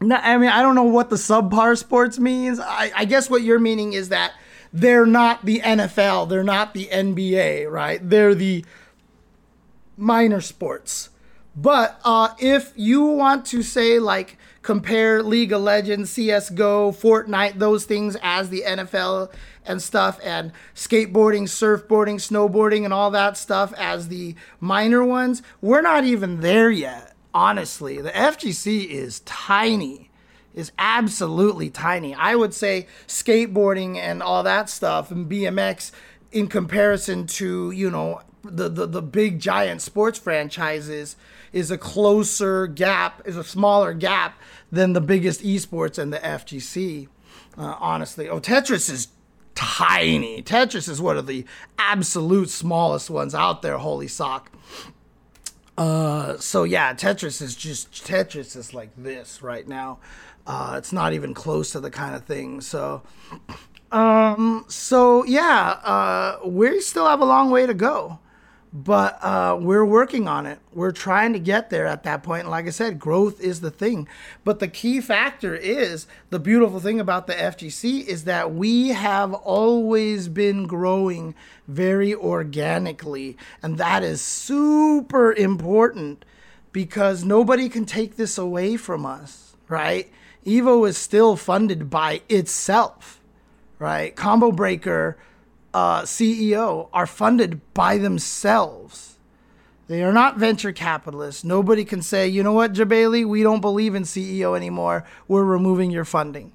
I 0.00 0.38
mean, 0.38 0.50
I 0.50 0.62
don't 0.62 0.76
know 0.76 0.84
what 0.84 1.10
the 1.10 1.16
subpar 1.16 1.76
sports 1.76 2.18
means. 2.18 2.60
I, 2.60 2.92
I 2.94 3.04
guess 3.06 3.28
what 3.28 3.42
you're 3.42 3.58
meaning 3.58 3.92
is 3.92 4.10
that 4.10 4.34
they're 4.74 5.06
not 5.06 5.46
the 5.46 5.60
NFL, 5.60 6.28
they're 6.28 6.42
not 6.42 6.74
the 6.74 6.86
NBA, 6.86 7.70
right? 7.70 8.00
They're 8.02 8.34
the 8.34 8.64
minor 9.96 10.40
sports. 10.40 11.10
But 11.56 12.00
uh, 12.04 12.30
if 12.40 12.72
you 12.74 13.04
want 13.04 13.46
to 13.46 13.62
say, 13.62 14.00
like, 14.00 14.36
compare 14.62 15.22
League 15.22 15.52
of 15.52 15.62
Legends, 15.62 16.12
CSGO, 16.14 16.92
Fortnite, 16.92 17.60
those 17.60 17.84
things 17.84 18.16
as 18.20 18.50
the 18.50 18.64
NFL 18.66 19.32
and 19.64 19.80
stuff, 19.80 20.18
and 20.24 20.50
skateboarding, 20.74 21.44
surfboarding, 21.44 22.16
snowboarding, 22.16 22.84
and 22.84 22.92
all 22.92 23.12
that 23.12 23.36
stuff 23.36 23.72
as 23.78 24.08
the 24.08 24.34
minor 24.58 25.04
ones, 25.04 25.40
we're 25.60 25.82
not 25.82 26.02
even 26.02 26.40
there 26.40 26.72
yet, 26.72 27.14
honestly. 27.32 28.00
The 28.00 28.10
FGC 28.10 28.88
is 28.88 29.20
tiny. 29.20 30.03
Is 30.54 30.70
absolutely 30.78 31.68
tiny. 31.68 32.14
I 32.14 32.36
would 32.36 32.54
say 32.54 32.86
skateboarding 33.08 33.96
and 33.96 34.22
all 34.22 34.44
that 34.44 34.70
stuff 34.70 35.10
and 35.10 35.28
BMX 35.28 35.90
in 36.30 36.46
comparison 36.46 37.26
to, 37.26 37.72
you 37.72 37.90
know, 37.90 38.20
the, 38.42 38.68
the, 38.68 38.86
the 38.86 39.02
big 39.02 39.40
giant 39.40 39.82
sports 39.82 40.18
franchises 40.18 41.16
is 41.52 41.70
a 41.70 41.78
closer 41.78 42.66
gap, 42.66 43.22
is 43.24 43.36
a 43.36 43.44
smaller 43.44 43.94
gap 43.94 44.38
than 44.70 44.92
the 44.92 45.00
biggest 45.00 45.42
esports 45.42 45.98
and 45.98 46.12
the 46.12 46.18
FGC. 46.18 47.08
Uh, 47.56 47.76
honestly, 47.78 48.28
oh, 48.28 48.40
Tetris 48.40 48.90
is 48.90 49.08
tiny. 49.54 50.42
Tetris 50.42 50.88
is 50.88 51.00
one 51.00 51.16
of 51.16 51.26
the 51.26 51.44
absolute 51.78 52.50
smallest 52.50 53.08
ones 53.08 53.34
out 53.34 53.62
there. 53.62 53.78
Holy 53.78 54.08
sock. 54.08 54.50
Uh, 55.76 56.36
so 56.38 56.64
yeah, 56.64 56.94
Tetris 56.94 57.42
is 57.42 57.56
just 57.56 57.92
Tetris 57.92 58.56
is 58.56 58.74
like 58.74 58.90
this 58.96 59.42
right 59.42 59.66
now. 59.66 59.98
Uh, 60.46 60.74
it's 60.76 60.92
not 60.92 61.12
even 61.12 61.34
close 61.34 61.72
to 61.72 61.80
the 61.80 61.90
kind 61.90 62.14
of 62.14 62.24
thing. 62.24 62.60
So, 62.60 63.02
um, 63.92 64.64
so 64.68 65.24
yeah, 65.24 65.78
uh, 65.82 66.38
we 66.44 66.80
still 66.80 67.06
have 67.06 67.20
a 67.20 67.24
long 67.24 67.50
way 67.50 67.66
to 67.66 67.74
go 67.74 68.18
but 68.76 69.22
uh, 69.22 69.56
we're 69.60 69.84
working 69.84 70.26
on 70.26 70.46
it. 70.46 70.58
We're 70.72 70.90
trying 70.90 71.32
to 71.34 71.38
get 71.38 71.70
there 71.70 71.86
at 71.86 72.02
that 72.02 72.24
point. 72.24 72.40
And 72.40 72.50
like 72.50 72.66
I 72.66 72.70
said, 72.70 72.98
growth 72.98 73.40
is 73.40 73.60
the 73.60 73.70
thing. 73.70 74.08
But 74.42 74.58
the 74.58 74.66
key 74.66 75.00
factor 75.00 75.54
is 75.54 76.08
the 76.30 76.40
beautiful 76.40 76.80
thing 76.80 76.98
about 76.98 77.28
the 77.28 77.34
FGC 77.34 78.04
is 78.04 78.24
that 78.24 78.52
we 78.52 78.88
have 78.88 79.32
always 79.32 80.26
been 80.26 80.66
growing 80.66 81.36
very 81.68 82.12
organically. 82.12 83.36
And 83.62 83.78
that 83.78 84.02
is 84.02 84.20
super 84.20 85.32
important 85.32 86.24
because 86.72 87.22
nobody 87.22 87.68
can 87.68 87.84
take 87.84 88.16
this 88.16 88.36
away 88.36 88.76
from 88.76 89.06
us, 89.06 89.54
right? 89.68 90.10
Evo 90.46 90.88
is 90.88 90.96
still 90.98 91.36
funded 91.36 91.88
by 91.90 92.22
itself, 92.28 93.20
right? 93.78 94.14
Combo 94.14 94.52
Breaker 94.52 95.16
uh, 95.72 96.02
CEO 96.02 96.88
are 96.92 97.06
funded 97.06 97.60
by 97.74 97.98
themselves. 97.98 99.18
They 99.86 100.02
are 100.02 100.12
not 100.12 100.38
venture 100.38 100.72
capitalists. 100.72 101.44
Nobody 101.44 101.84
can 101.84 102.00
say, 102.00 102.26
you 102.26 102.42
know 102.42 102.52
what, 102.52 102.72
Jebailey, 102.72 103.26
we 103.26 103.42
don't 103.42 103.60
believe 103.60 103.94
in 103.94 104.04
CEO 104.04 104.56
anymore. 104.56 105.04
We're 105.28 105.44
removing 105.44 105.90
your 105.90 106.06
funding. 106.06 106.52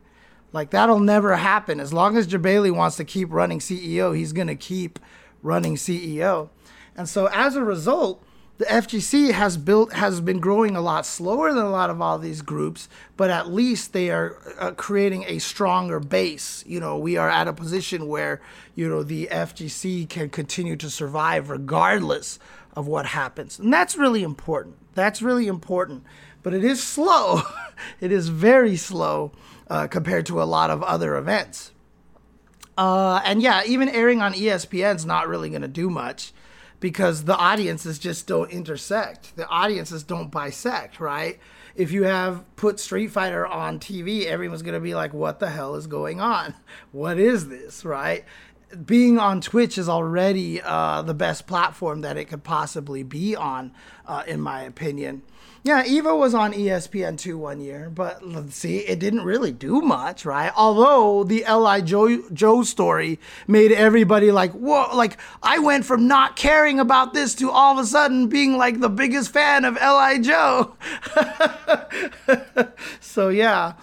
Like 0.51 0.71
that'll 0.71 0.99
never 0.99 1.35
happen. 1.35 1.79
As 1.79 1.93
long 1.93 2.17
as 2.17 2.27
Jebailey 2.27 2.71
wants 2.71 2.97
to 2.97 3.05
keep 3.05 3.31
running 3.31 3.59
CEO, 3.59 4.15
he's 4.15 4.33
going 4.33 4.47
to 4.47 4.55
keep 4.55 4.97
running 5.43 5.75
CEO. 5.75 6.49
And 6.95 7.07
so 7.07 7.27
as 7.27 7.55
a 7.55 7.63
result, 7.63 8.23
the 8.59 8.65
FGC 8.65 9.31
has 9.31 9.55
built 9.55 9.93
has 9.93 10.19
been 10.19 10.41
growing 10.41 10.75
a 10.75 10.81
lot 10.81 11.05
slower 11.05 11.53
than 11.53 11.63
a 11.63 11.69
lot 11.69 11.89
of 11.89 12.01
all 12.01 12.19
these 12.19 12.41
groups, 12.41 12.89
but 13.15 13.29
at 13.29 13.49
least 13.49 13.93
they 13.93 14.09
are 14.09 14.35
uh, 14.59 14.71
creating 14.71 15.23
a 15.27 15.39
stronger 15.39 16.01
base. 16.01 16.65
You 16.67 16.81
know, 16.81 16.97
we 16.97 17.15
are 17.15 17.29
at 17.29 17.47
a 17.47 17.53
position 17.53 18.09
where 18.09 18.41
you 18.75 18.89
know 18.89 19.01
the 19.01 19.29
FGC 19.31 20.09
can 20.09 20.29
continue 20.29 20.75
to 20.75 20.89
survive 20.89 21.49
regardless 21.49 22.37
of 22.75 22.85
what 22.85 23.05
happens, 23.05 23.59
and 23.59 23.71
that's 23.71 23.95
really 23.95 24.23
important. 24.23 24.75
That's 24.93 25.21
really 25.21 25.47
important, 25.47 26.03
but 26.43 26.53
it 26.53 26.65
is 26.65 26.83
slow. 26.83 27.43
it 28.01 28.11
is 28.11 28.27
very 28.27 28.75
slow 28.75 29.31
uh, 29.69 29.87
compared 29.87 30.25
to 30.25 30.41
a 30.41 30.43
lot 30.43 30.69
of 30.69 30.83
other 30.83 31.15
events. 31.15 31.71
Uh, 32.77 33.21
and 33.23 33.41
yeah, 33.41 33.63
even 33.65 33.87
airing 33.87 34.21
on 34.21 34.33
ESPN 34.33 34.97
is 34.97 35.05
not 35.05 35.29
really 35.29 35.49
going 35.49 35.61
to 35.61 35.69
do 35.69 35.89
much 35.89 36.33
because 36.79 37.25
the 37.25 37.35
audiences 37.35 37.99
just 37.99 38.27
don't 38.27 38.51
intersect. 38.51 39.35
The 39.35 39.47
audiences 39.47 40.03
don't 40.03 40.31
bisect, 40.31 40.99
right? 40.99 41.39
If 41.75 41.91
you 41.91 42.03
have 42.03 42.43
put 42.55 42.79
Street 42.79 43.11
Fighter 43.11 43.45
on 43.45 43.79
TV, 43.79 44.25
everyone's 44.25 44.61
going 44.61 44.73
to 44.73 44.79
be 44.79 44.95
like, 44.95 45.13
what 45.13 45.39
the 45.39 45.49
hell 45.49 45.75
is 45.75 45.87
going 45.87 46.19
on? 46.19 46.53
What 46.91 47.19
is 47.19 47.49
this, 47.49 47.85
right? 47.85 48.25
Being 48.85 49.17
on 49.17 49.41
Twitch 49.41 49.77
is 49.77 49.89
already 49.89 50.61
uh, 50.61 51.01
the 51.01 51.13
best 51.13 51.47
platform 51.47 52.01
that 52.01 52.17
it 52.17 52.25
could 52.25 52.43
possibly 52.43 53.03
be 53.03 53.35
on, 53.35 53.71
uh, 54.05 54.23
in 54.27 54.41
my 54.41 54.61
opinion. 54.61 55.23
Yeah, 55.61 55.83
Evo 55.83 56.17
was 56.17 56.33
on 56.33 56.53
ESPN2 56.53 57.35
one 57.35 57.59
year, 57.59 57.89
but 57.89 58.25
let's 58.25 58.55
see, 58.55 58.77
it 58.77 58.97
didn't 58.97 59.23
really 59.23 59.51
do 59.51 59.81
much, 59.81 60.23
right? 60.23 60.53
Although 60.55 61.25
the 61.25 61.43
L.I. 61.43 61.81
Joe, 61.81 62.29
Joe 62.31 62.63
story 62.63 63.19
made 63.45 63.73
everybody 63.73 64.31
like, 64.31 64.51
whoa, 64.53 64.95
like 64.95 65.17
I 65.43 65.59
went 65.59 65.83
from 65.83 66.07
not 66.07 66.37
caring 66.37 66.79
about 66.79 67.13
this 67.13 67.35
to 67.35 67.51
all 67.51 67.77
of 67.77 67.83
a 67.83 67.87
sudden 67.87 68.27
being 68.27 68.57
like 68.57 68.79
the 68.79 68.89
biggest 68.89 69.31
fan 69.31 69.65
of 69.65 69.77
L.I. 69.81 70.19
Joe. 70.19 70.77
so 73.01 73.27
yeah. 73.27 73.73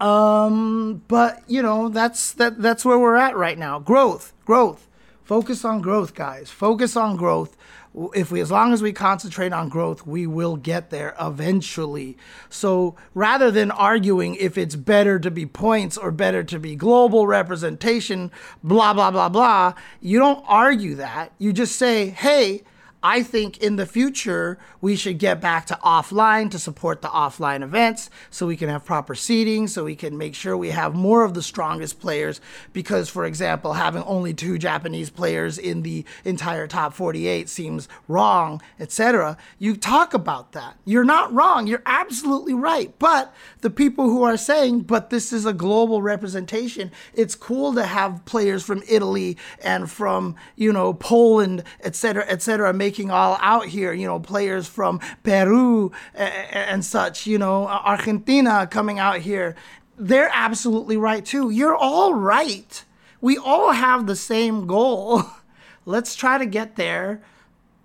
Um, 0.00 1.02
but 1.08 1.42
you 1.46 1.62
know, 1.62 1.88
that's 1.88 2.32
that 2.32 2.60
that's 2.60 2.84
where 2.84 2.98
we're 2.98 3.16
at 3.16 3.36
right 3.36 3.58
now. 3.58 3.78
Growth, 3.78 4.32
growth. 4.44 4.86
Focus 5.22 5.64
on 5.64 5.80
growth, 5.80 6.14
guys. 6.14 6.50
Focus 6.50 6.96
on 6.96 7.16
growth 7.16 7.56
if 8.14 8.30
we 8.30 8.40
as 8.40 8.50
long 8.50 8.72
as 8.72 8.82
we 8.82 8.92
concentrate 8.92 9.52
on 9.52 9.68
growth 9.68 10.06
we 10.06 10.26
will 10.26 10.56
get 10.56 10.90
there 10.90 11.14
eventually 11.20 12.16
so 12.48 12.94
rather 13.14 13.50
than 13.50 13.70
arguing 13.70 14.36
if 14.36 14.56
it's 14.56 14.76
better 14.76 15.18
to 15.18 15.30
be 15.30 15.44
points 15.44 15.96
or 15.98 16.12
better 16.12 16.44
to 16.44 16.58
be 16.58 16.76
global 16.76 17.26
representation 17.26 18.30
blah 18.62 18.94
blah 18.94 19.10
blah 19.10 19.28
blah 19.28 19.74
you 20.00 20.18
don't 20.18 20.44
argue 20.46 20.94
that 20.94 21.32
you 21.38 21.52
just 21.52 21.74
say 21.76 22.10
hey 22.10 22.62
I 23.02 23.22
think 23.22 23.58
in 23.58 23.76
the 23.76 23.86
future, 23.86 24.58
we 24.80 24.94
should 24.94 25.18
get 25.18 25.40
back 25.40 25.66
to 25.66 25.78
offline 25.82 26.50
to 26.50 26.58
support 26.58 27.00
the 27.00 27.08
offline 27.08 27.62
events 27.62 28.10
so 28.30 28.46
we 28.46 28.56
can 28.56 28.68
have 28.68 28.84
proper 28.84 29.14
seating, 29.14 29.68
so 29.68 29.84
we 29.84 29.96
can 29.96 30.18
make 30.18 30.34
sure 30.34 30.56
we 30.56 30.70
have 30.70 30.94
more 30.94 31.24
of 31.24 31.32
the 31.32 31.42
strongest 31.42 31.98
players. 31.98 32.40
Because, 32.72 33.08
for 33.08 33.24
example, 33.24 33.72
having 33.72 34.02
only 34.02 34.34
two 34.34 34.58
Japanese 34.58 35.08
players 35.08 35.56
in 35.56 35.82
the 35.82 36.04
entire 36.24 36.66
top 36.66 36.92
48 36.92 37.48
seems 37.48 37.88
wrong, 38.06 38.60
etc. 38.78 39.38
You 39.58 39.76
talk 39.76 40.12
about 40.12 40.52
that. 40.52 40.76
You're 40.84 41.04
not 41.04 41.32
wrong. 41.32 41.66
You're 41.66 41.82
absolutely 41.86 42.54
right. 42.54 42.92
But 42.98 43.34
the 43.62 43.70
people 43.70 44.10
who 44.10 44.24
are 44.24 44.36
saying, 44.36 44.82
but 44.82 45.08
this 45.08 45.32
is 45.32 45.46
a 45.46 45.54
global 45.54 46.02
representation, 46.02 46.92
it's 47.14 47.34
cool 47.34 47.72
to 47.74 47.84
have 47.84 48.24
players 48.26 48.62
from 48.62 48.82
Italy 48.88 49.38
and 49.62 49.90
from, 49.90 50.36
you 50.56 50.72
know, 50.72 50.92
Poland, 50.92 51.64
etc., 51.82 52.26
etc., 52.28 52.74
making 52.90 53.08
all 53.08 53.38
out 53.40 53.66
here, 53.66 53.92
you 53.92 54.04
know, 54.04 54.18
players 54.18 54.66
from 54.66 54.98
Peru 55.22 55.92
and 56.12 56.84
such, 56.84 57.24
you 57.24 57.38
know, 57.38 57.68
Argentina 57.68 58.66
coming 58.68 58.98
out 58.98 59.20
here. 59.20 59.54
They're 59.96 60.30
absolutely 60.32 60.96
right 60.96 61.24
too. 61.24 61.50
You're 61.50 61.76
all 61.76 62.14
right. 62.14 62.84
We 63.20 63.38
all 63.38 63.70
have 63.70 64.08
the 64.08 64.16
same 64.16 64.66
goal. 64.66 65.22
Let's 65.86 66.16
try 66.16 66.36
to 66.38 66.46
get 66.46 66.74
there 66.74 67.22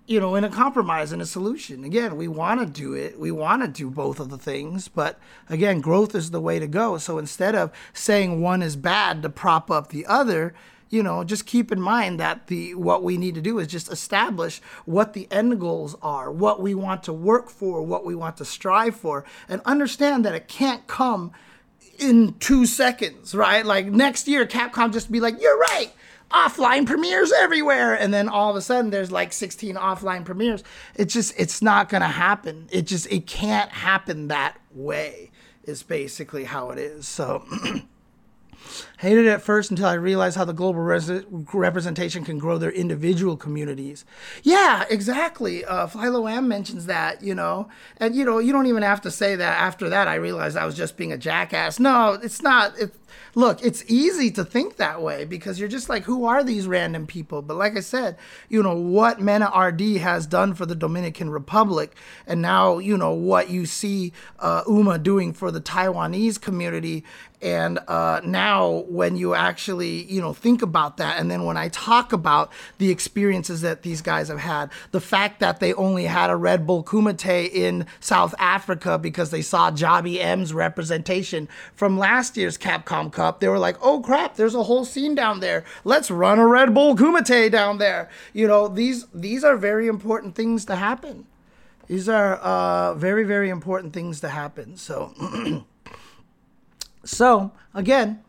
you 0.08 0.20
know, 0.20 0.36
in 0.36 0.44
a 0.44 0.48
compromise 0.48 1.10
and 1.10 1.20
a 1.20 1.26
solution. 1.26 1.82
Again, 1.82 2.16
we 2.16 2.28
want 2.28 2.60
to 2.60 2.66
do 2.66 2.94
it. 2.94 3.18
We 3.18 3.32
want 3.32 3.62
to 3.62 3.68
do 3.68 3.90
both 3.90 4.20
of 4.20 4.30
the 4.30 4.38
things, 4.38 4.86
but 4.86 5.18
again, 5.48 5.80
growth 5.80 6.14
is 6.14 6.30
the 6.30 6.40
way 6.40 6.60
to 6.60 6.68
go. 6.68 6.96
So 6.98 7.18
instead 7.18 7.56
of 7.56 7.72
saying 7.92 8.40
one 8.40 8.62
is 8.62 8.76
bad 8.76 9.20
to 9.22 9.28
prop 9.28 9.68
up 9.68 9.88
the 9.88 10.06
other, 10.06 10.54
you 10.88 11.02
know, 11.02 11.24
just 11.24 11.46
keep 11.46 11.72
in 11.72 11.80
mind 11.80 12.20
that 12.20 12.46
the 12.46 12.74
what 12.74 13.02
we 13.02 13.16
need 13.16 13.34
to 13.34 13.40
do 13.40 13.58
is 13.58 13.66
just 13.66 13.90
establish 13.90 14.60
what 14.84 15.12
the 15.12 15.26
end 15.30 15.58
goals 15.60 15.96
are, 16.02 16.30
what 16.30 16.60
we 16.60 16.74
want 16.74 17.02
to 17.04 17.12
work 17.12 17.50
for, 17.50 17.82
what 17.82 18.04
we 18.04 18.14
want 18.14 18.36
to 18.36 18.44
strive 18.44 18.94
for, 18.96 19.24
and 19.48 19.60
understand 19.64 20.24
that 20.24 20.34
it 20.34 20.48
can't 20.48 20.86
come 20.86 21.32
in 21.98 22.34
two 22.38 22.66
seconds, 22.66 23.34
right? 23.34 23.64
Like 23.64 23.86
next 23.86 24.28
year, 24.28 24.46
Capcom 24.46 24.92
just 24.92 25.10
be 25.10 25.20
like, 25.20 25.40
"You're 25.40 25.58
right." 25.58 25.92
offline 26.30 26.86
premieres 26.86 27.32
everywhere 27.32 27.94
and 27.94 28.12
then 28.12 28.28
all 28.28 28.50
of 28.50 28.56
a 28.56 28.60
sudden 28.60 28.90
there's 28.90 29.12
like 29.12 29.32
16 29.32 29.76
offline 29.76 30.24
premieres 30.24 30.64
it's 30.96 31.14
just 31.14 31.32
it's 31.38 31.62
not 31.62 31.88
to 32.00 32.08
happen 32.08 32.66
it 32.72 32.82
just 32.82 33.06
it 33.12 33.28
can't 33.28 33.70
happen 33.70 34.26
that 34.26 34.56
way 34.72 35.30
is 35.62 35.84
basically 35.84 36.42
how 36.42 36.70
it 36.70 36.78
is 36.78 37.06
so 37.06 37.44
Hated 38.98 39.26
it 39.26 39.30
at 39.30 39.42
first 39.42 39.70
until 39.70 39.86
I 39.86 39.94
realized 39.94 40.36
how 40.36 40.44
the 40.44 40.54
global 40.54 40.80
res- 40.80 41.24
representation 41.52 42.24
can 42.24 42.38
grow 42.38 42.56
their 42.56 42.70
individual 42.70 43.36
communities. 43.36 44.04
Yeah, 44.42 44.84
exactly. 44.88 45.64
Uh, 45.64 45.86
Philo 45.86 46.26
Am 46.26 46.48
mentions 46.48 46.86
that, 46.86 47.22
you 47.22 47.34
know, 47.34 47.68
and 47.98 48.14
you 48.14 48.24
know, 48.24 48.38
you 48.38 48.52
don't 48.52 48.66
even 48.66 48.82
have 48.82 49.02
to 49.02 49.10
say 49.10 49.36
that. 49.36 49.60
After 49.60 49.88
that, 49.90 50.08
I 50.08 50.14
realized 50.14 50.56
I 50.56 50.64
was 50.64 50.74
just 50.74 50.96
being 50.96 51.12
a 51.12 51.18
jackass. 51.18 51.78
No, 51.78 52.18
it's 52.22 52.42
not. 52.42 52.78
It, 52.78 52.94
look, 53.34 53.62
it's 53.62 53.84
easy 53.86 54.30
to 54.32 54.44
think 54.44 54.76
that 54.76 55.02
way 55.02 55.24
because 55.24 55.60
you're 55.60 55.68
just 55.68 55.88
like, 55.88 56.04
who 56.04 56.24
are 56.24 56.42
these 56.42 56.66
random 56.66 57.06
people? 57.06 57.42
But 57.42 57.56
like 57.56 57.76
I 57.76 57.80
said, 57.80 58.16
you 58.48 58.62
know, 58.62 58.74
what 58.74 59.18
MenaRD 59.18 59.98
has 59.98 60.26
done 60.26 60.54
for 60.54 60.64
the 60.66 60.74
Dominican 60.74 61.30
Republic, 61.30 61.94
and 62.26 62.40
now, 62.40 62.78
you 62.78 62.96
know, 62.96 63.12
what 63.12 63.50
you 63.50 63.66
see 63.66 64.12
uh, 64.38 64.62
UMA 64.66 64.98
doing 64.98 65.32
for 65.32 65.50
the 65.50 65.60
Taiwanese 65.60 66.40
community. 66.40 67.04
And 67.42 67.78
uh, 67.86 68.22
now, 68.24 68.85
when 68.88 69.16
you 69.16 69.34
actually, 69.34 70.04
you 70.04 70.20
know, 70.20 70.32
think 70.32 70.62
about 70.62 70.96
that, 70.96 71.18
and 71.18 71.30
then 71.30 71.44
when 71.44 71.56
I 71.56 71.68
talk 71.68 72.12
about 72.12 72.52
the 72.78 72.90
experiences 72.90 73.60
that 73.60 73.82
these 73.82 74.02
guys 74.02 74.28
have 74.28 74.40
had, 74.40 74.70
the 74.90 75.00
fact 75.00 75.40
that 75.40 75.60
they 75.60 75.72
only 75.74 76.04
had 76.04 76.30
a 76.30 76.36
Red 76.36 76.66
Bull 76.66 76.82
Kumite 76.82 77.50
in 77.52 77.86
South 78.00 78.34
Africa 78.38 78.98
because 78.98 79.30
they 79.30 79.42
saw 79.42 79.70
Jabi 79.70 80.18
M's 80.18 80.52
representation 80.52 81.48
from 81.74 81.98
last 81.98 82.36
year's 82.36 82.58
Capcom 82.58 83.12
Cup 83.12 83.40
they 83.40 83.48
were 83.48 83.58
like, 83.58 83.76
"Oh 83.82 84.00
crap, 84.00 84.36
there's 84.36 84.54
a 84.54 84.64
whole 84.64 84.84
scene 84.84 85.14
down 85.14 85.40
there. 85.40 85.64
Let's 85.84 86.10
run 86.10 86.38
a 86.38 86.46
Red 86.46 86.74
Bull 86.74 86.96
Kumite 86.96 87.50
down 87.50 87.78
there." 87.78 88.08
You 88.32 88.46
know, 88.46 88.68
these 88.68 89.06
these 89.14 89.44
are 89.44 89.56
very 89.56 89.86
important 89.86 90.34
things 90.34 90.64
to 90.66 90.76
happen. 90.76 91.26
These 91.86 92.08
are 92.08 92.36
uh, 92.36 92.94
very 92.94 93.24
very 93.24 93.48
important 93.50 93.92
things 93.92 94.20
to 94.20 94.28
happen. 94.28 94.76
So, 94.76 95.14
so 97.04 97.52
again, 97.74 98.22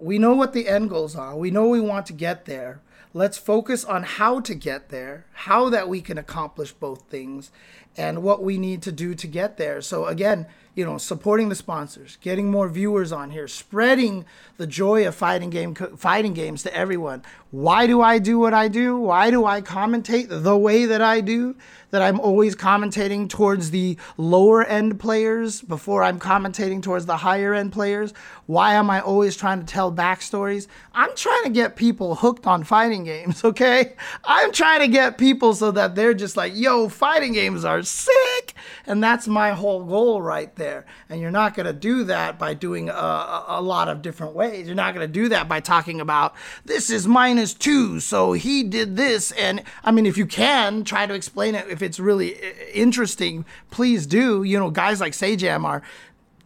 we 0.00 0.18
know 0.18 0.34
what 0.34 0.52
the 0.52 0.68
end 0.68 0.90
goals 0.90 1.14
are. 1.14 1.36
We 1.36 1.50
know 1.50 1.68
we 1.68 1.80
want 1.80 2.06
to 2.06 2.12
get 2.12 2.46
there. 2.46 2.80
Let's 3.12 3.38
focus 3.38 3.84
on 3.84 4.04
how 4.04 4.38
to 4.40 4.54
get 4.54 4.90
there, 4.90 5.26
how 5.32 5.68
that 5.70 5.88
we 5.88 6.00
can 6.00 6.16
accomplish 6.16 6.72
both 6.72 7.02
things, 7.10 7.50
and 7.96 8.22
what 8.22 8.42
we 8.42 8.56
need 8.56 8.82
to 8.82 8.92
do 8.92 9.14
to 9.16 9.26
get 9.26 9.56
there. 9.56 9.80
So 9.80 10.06
again, 10.06 10.46
you 10.74 10.84
know, 10.84 10.98
supporting 10.98 11.48
the 11.48 11.56
sponsors, 11.56 12.16
getting 12.20 12.50
more 12.50 12.68
viewers 12.68 13.10
on 13.10 13.30
here, 13.30 13.48
spreading 13.48 14.24
the 14.56 14.66
joy 14.66 15.06
of 15.06 15.14
fighting 15.14 15.50
game 15.50 15.74
fighting 15.74 16.32
games 16.32 16.62
to 16.62 16.74
everyone. 16.74 17.22
Why 17.50 17.88
do 17.88 18.00
I 18.00 18.20
do 18.20 18.38
what 18.38 18.54
I 18.54 18.68
do? 18.68 18.96
Why 18.96 19.30
do 19.30 19.44
I 19.44 19.60
commentate 19.60 20.28
the 20.30 20.56
way 20.56 20.86
that 20.86 21.02
I 21.02 21.20
do? 21.20 21.56
That 21.90 22.02
I'm 22.02 22.20
always 22.20 22.54
commentating 22.54 23.28
towards 23.28 23.72
the 23.72 23.98
lower 24.16 24.64
end 24.64 25.00
players 25.00 25.60
before 25.60 26.04
I'm 26.04 26.20
commentating 26.20 26.80
towards 26.80 27.06
the 27.06 27.16
higher 27.16 27.52
end 27.52 27.72
players. 27.72 28.14
Why 28.46 28.74
am 28.74 28.88
I 28.88 29.00
always 29.00 29.36
trying 29.36 29.58
to 29.58 29.66
tell 29.66 29.90
backstories? 29.90 30.68
I'm 30.94 31.14
trying 31.16 31.42
to 31.44 31.50
get 31.50 31.74
people 31.74 32.14
hooked 32.14 32.46
on 32.46 32.62
fighting 32.62 32.99
games, 33.04 33.44
okay? 33.44 33.94
I'm 34.24 34.52
trying 34.52 34.80
to 34.80 34.88
get 34.88 35.18
people 35.18 35.54
so 35.54 35.70
that 35.72 35.94
they're 35.94 36.14
just 36.14 36.36
like, 36.36 36.52
yo, 36.54 36.88
fighting 36.88 37.32
games 37.32 37.64
are 37.64 37.82
sick. 37.82 38.54
And 38.86 39.02
that's 39.02 39.28
my 39.28 39.50
whole 39.50 39.84
goal 39.84 40.22
right 40.22 40.54
there. 40.56 40.86
And 41.08 41.20
you're 41.20 41.30
not 41.30 41.54
going 41.54 41.66
to 41.66 41.72
do 41.72 42.04
that 42.04 42.38
by 42.38 42.54
doing 42.54 42.88
a, 42.88 43.44
a, 43.48 43.60
lot 43.60 43.88
of 43.88 44.02
different 44.02 44.34
ways. 44.34 44.66
You're 44.66 44.74
not 44.74 44.94
going 44.94 45.06
to 45.06 45.12
do 45.12 45.28
that 45.28 45.48
by 45.48 45.60
talking 45.60 46.00
about 46.00 46.34
this 46.64 46.90
is 46.90 47.06
minus 47.06 47.54
two, 47.54 48.00
so 48.00 48.32
he 48.32 48.62
did 48.62 48.96
this. 48.96 49.32
And 49.32 49.62
I 49.84 49.90
mean, 49.90 50.06
if 50.06 50.16
you 50.16 50.26
can 50.26 50.84
try 50.84 51.06
to 51.06 51.14
explain 51.14 51.54
it, 51.54 51.68
if 51.68 51.82
it's 51.82 52.00
really 52.00 52.36
interesting, 52.72 53.44
please 53.70 54.06
do. 54.06 54.42
You 54.42 54.58
know, 54.58 54.70
guys 54.70 55.00
like 55.00 55.12
Sajam 55.12 55.64
are 55.64 55.82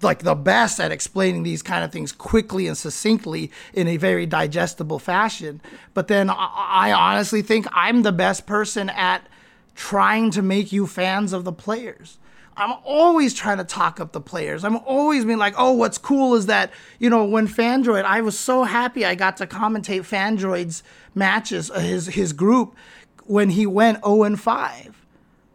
like 0.04 0.22
the 0.22 0.34
best 0.34 0.78
at 0.78 0.92
explaining 0.92 1.42
these 1.42 1.62
kind 1.62 1.84
of 1.84 1.90
things 1.90 2.12
quickly 2.12 2.66
and 2.66 2.76
succinctly 2.76 3.50
in 3.72 3.88
a 3.88 3.96
very 3.96 4.26
digestible 4.26 4.98
fashion. 4.98 5.60
But 5.94 6.08
then 6.08 6.30
I 6.30 6.92
honestly 6.92 7.42
think 7.42 7.66
I'm 7.72 8.02
the 8.02 8.12
best 8.12 8.46
person 8.46 8.90
at 8.90 9.26
trying 9.74 10.30
to 10.32 10.42
make 10.42 10.70
you 10.70 10.86
fans 10.86 11.32
of 11.32 11.44
the 11.44 11.52
players. 11.52 12.18
I'm 12.56 12.74
always 12.84 13.34
trying 13.34 13.58
to 13.58 13.64
talk 13.64 13.98
up 13.98 14.12
the 14.12 14.20
players. 14.20 14.64
I'm 14.64 14.76
always 14.76 15.24
being 15.24 15.38
like, 15.38 15.54
oh, 15.58 15.72
what's 15.72 15.98
cool 15.98 16.36
is 16.36 16.46
that, 16.46 16.70
you 17.00 17.10
know, 17.10 17.24
when 17.24 17.48
Fandroid, 17.48 18.04
I 18.04 18.20
was 18.20 18.38
so 18.38 18.62
happy 18.62 19.04
I 19.04 19.16
got 19.16 19.36
to 19.38 19.46
commentate 19.46 20.04
Fandroid's 20.04 20.84
matches, 21.14 21.70
uh, 21.70 21.80
his 21.80 22.06
his 22.06 22.32
group, 22.32 22.76
when 23.24 23.50
he 23.50 23.66
went 23.66 24.04
0 24.04 24.22
and 24.22 24.40
5. 24.40 25.03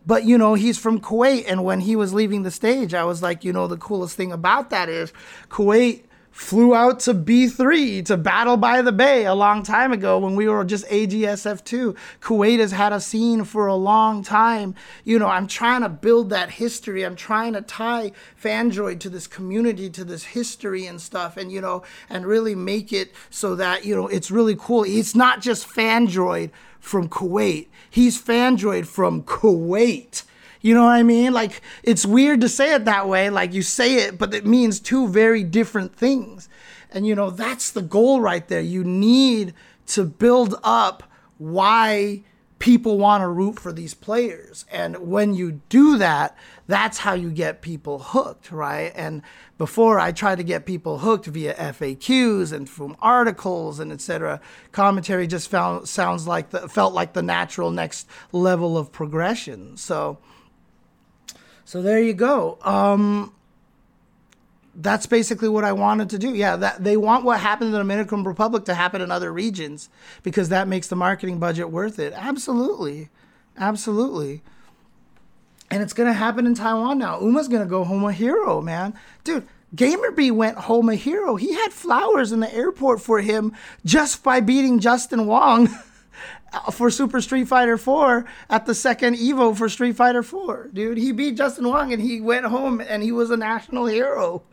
But, 0.10 0.24
you 0.24 0.40
know, 0.40 0.56
he's 0.56 0.80
from 0.80 1.00
Kuwait. 1.00 1.46
And 1.48 1.64
when 1.64 1.82
he 1.82 1.96
was 1.96 2.16
leaving 2.16 2.42
the 2.42 2.50
stage, 2.50 2.96
I 2.96 3.04
was 3.04 3.22
like, 3.22 3.44
you 3.44 3.54
know, 3.54 3.68
the 3.68 3.78
coolest 3.78 4.18
thing 4.18 4.32
about 4.32 4.72
that 4.72 4.90
is 4.90 5.14
Kuwait 5.50 6.02
flew 6.32 6.74
out 6.74 7.00
to 7.02 7.14
B3 7.14 8.06
to 8.06 8.18
Battle 8.18 8.58
by 8.58 8.82
the 8.82 8.92
Bay 8.92 9.26
a 9.26 9.34
long 9.34 9.64
time 9.64 9.92
ago 9.92 10.20
when 10.20 10.36
we 10.36 10.48
were 10.48 10.64
just 10.64 10.88
AGSF2. 10.88 11.96
Kuwait 12.22 12.60
has 12.60 12.72
had 12.72 12.94
a 12.94 13.00
scene 13.00 13.44
for 13.44 13.68
a 13.68 13.76
long 13.76 14.24
time. 14.24 14.76
You 15.04 15.20
know, 15.20 15.28
I'm 15.28 15.48
trying 15.48 15.82
to 15.82 15.90
build 15.90 16.30
that 16.30 16.52
history. 16.52 17.04
I'm 17.04 17.16
trying 17.16 17.54
to 17.54 17.62
tie 17.62 18.12
Fandroid 18.42 19.00
to 19.02 19.10
this 19.10 19.28
community, 19.28 19.90
to 19.90 20.04
this 20.04 20.24
history 20.24 20.86
and 20.86 21.02
stuff, 21.02 21.38
and, 21.38 21.52
you 21.52 21.62
know, 21.62 21.84
and 22.10 22.26
really 22.26 22.56
make 22.56 22.94
it 22.94 23.14
so 23.30 23.56
that, 23.56 23.86
you 23.86 23.96
know, 23.96 24.08
it's 24.08 24.32
really 24.32 24.56
cool. 24.58 24.84
It's 24.88 25.16
not 25.16 25.42
just 25.42 25.68
Fandroid 25.68 26.52
from 26.80 27.10
Kuwait, 27.10 27.68
he's 27.90 28.22
Fandroid 28.22 28.88
from 28.88 29.24
Kuwait. 29.24 30.24
You 30.62 30.74
know 30.74 30.84
what 30.84 30.92
I 30.92 31.04
mean? 31.04 31.34
Like 31.34 31.62
it's 31.84 32.06
weird 32.06 32.42
to 32.42 32.50
say 32.50 32.74
it 32.74 32.86
that 32.86 33.08
way. 33.08 33.30
Like 33.30 33.54
you 33.54 33.62
say 33.62 33.96
it, 33.96 34.18
but 34.18 34.34
it 34.34 34.46
means 34.46 34.80
two 34.80 35.08
very 35.08 35.44
different 35.44 35.96
things. 35.96 36.50
And 36.92 37.06
you 37.06 37.16
know, 37.16 37.30
that's 37.30 37.72
the 37.72 37.82
goal 37.82 38.22
right 38.22 38.48
there. 38.48 38.62
You 38.62 38.84
need 38.84 39.54
to 39.88 40.04
build 40.04 40.56
up 40.64 41.04
why 41.38 42.24
people 42.60 42.98
want 42.98 43.22
to 43.22 43.28
root 43.28 43.58
for 43.58 43.72
these 43.72 43.94
players. 43.94 44.66
And 44.70 44.98
when 44.98 45.34
you 45.34 45.62
do 45.70 45.98
that, 45.98 46.36
that's 46.68 47.00
how 47.00 47.14
you 47.14 47.32
get 47.32 47.62
people 47.62 48.00
hooked, 48.00 48.52
right? 48.52 48.92
And 48.96 49.22
before 49.58 49.98
I 49.98 50.12
tried 50.12 50.38
to 50.38 50.44
get 50.44 50.66
people 50.66 51.00
hooked 51.00 51.26
via 51.26 51.54
FAQs 51.54 52.52
and 52.52 52.70
from 52.70 52.98
articles 53.02 53.80
and 53.80 53.92
etc. 53.92 54.42
Commentary 54.72 55.26
just 55.26 55.50
found 55.50 55.88
sounds 55.88 56.28
like 56.28 56.50
the 56.50 56.68
felt 56.68 56.94
like 56.94 57.14
the 57.14 57.24
natural 57.24 57.72
next 57.72 58.08
level 58.32 58.78
of 58.78 58.92
progression. 58.92 59.78
So 59.78 60.20
so 61.70 61.84
there 61.84 62.02
you 62.02 62.14
go. 62.16 62.58
Um, 62.64 63.32
that's 64.74 65.06
basically 65.06 65.50
what 65.50 65.64
I 65.64 65.72
wanted 65.72 66.10
to 66.10 66.18
do. 66.18 66.34
Yeah, 66.34 66.56
that 66.56 66.84
they 66.84 66.98
want 66.98 67.26
what 67.26 67.40
happened 67.40 67.68
in 67.68 67.74
the 67.74 67.78
Dominican 67.78 68.24
Republic 68.24 68.66
to 68.66 68.74
happen 68.74 69.02
in 69.02 69.12
other 69.12 69.32
regions 69.32 69.88
because 70.24 70.50
that 70.50 70.68
makes 70.68 70.88
the 70.88 70.96
marketing 70.96 71.38
budget 71.38 71.70
worth 71.70 72.00
it. 72.00 72.12
Absolutely. 72.16 73.10
Absolutely. 73.56 74.42
And 75.70 75.84
it's 75.84 75.94
gonna 75.94 76.14
happen 76.14 76.48
in 76.48 76.56
Taiwan 76.56 76.98
now. 76.98 77.22
Uma's 77.22 77.48
gonna 77.48 77.68
go 77.68 77.84
home 77.84 78.04
a 78.04 78.14
hero, 78.14 78.62
man. 78.62 78.96
Dude, 79.24 79.48
Gamerbee 79.76 80.32
went 80.32 80.58
home 80.58 80.90
a 80.90 80.96
hero. 80.96 81.36
He 81.36 81.54
had 81.54 81.72
flowers 81.72 82.32
in 82.32 82.40
the 82.40 82.52
airport 82.52 83.00
for 83.00 83.22
him 83.22 83.54
just 83.86 84.24
by 84.24 84.40
beating 84.40 84.80
Justin 84.80 85.28
Wong. 85.28 85.70
for 86.72 86.90
Super 86.90 87.22
Street 87.22 87.48
Fighter 87.48 87.78
4 87.78 88.26
at 88.50 88.66
the 88.66 88.76
second 88.76 89.16
Evo 89.16 89.56
for 89.56 89.70
Street 89.70 89.96
Fighter 89.96 90.24
4. 90.24 90.70
Dude, 90.74 90.98
he 90.98 91.12
beat 91.12 91.38
Justin 91.38 91.68
Wong 91.68 91.94
and 91.94 92.02
he 92.02 92.22
went 92.22 92.46
home 92.46 92.82
and 92.82 93.04
he 93.04 93.12
was 93.12 93.32
a 93.32 93.38
national 93.38 93.86
hero. 93.86 94.44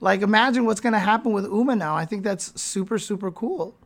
Like, 0.00 0.22
imagine 0.22 0.64
what's 0.64 0.80
going 0.80 0.92
to 0.92 0.98
happen 0.98 1.32
with 1.32 1.44
Uma 1.44 1.76
now. 1.76 1.96
I 1.96 2.04
think 2.04 2.24
that's 2.24 2.60
super, 2.60 2.98
super 2.98 3.30
cool. 3.30 3.76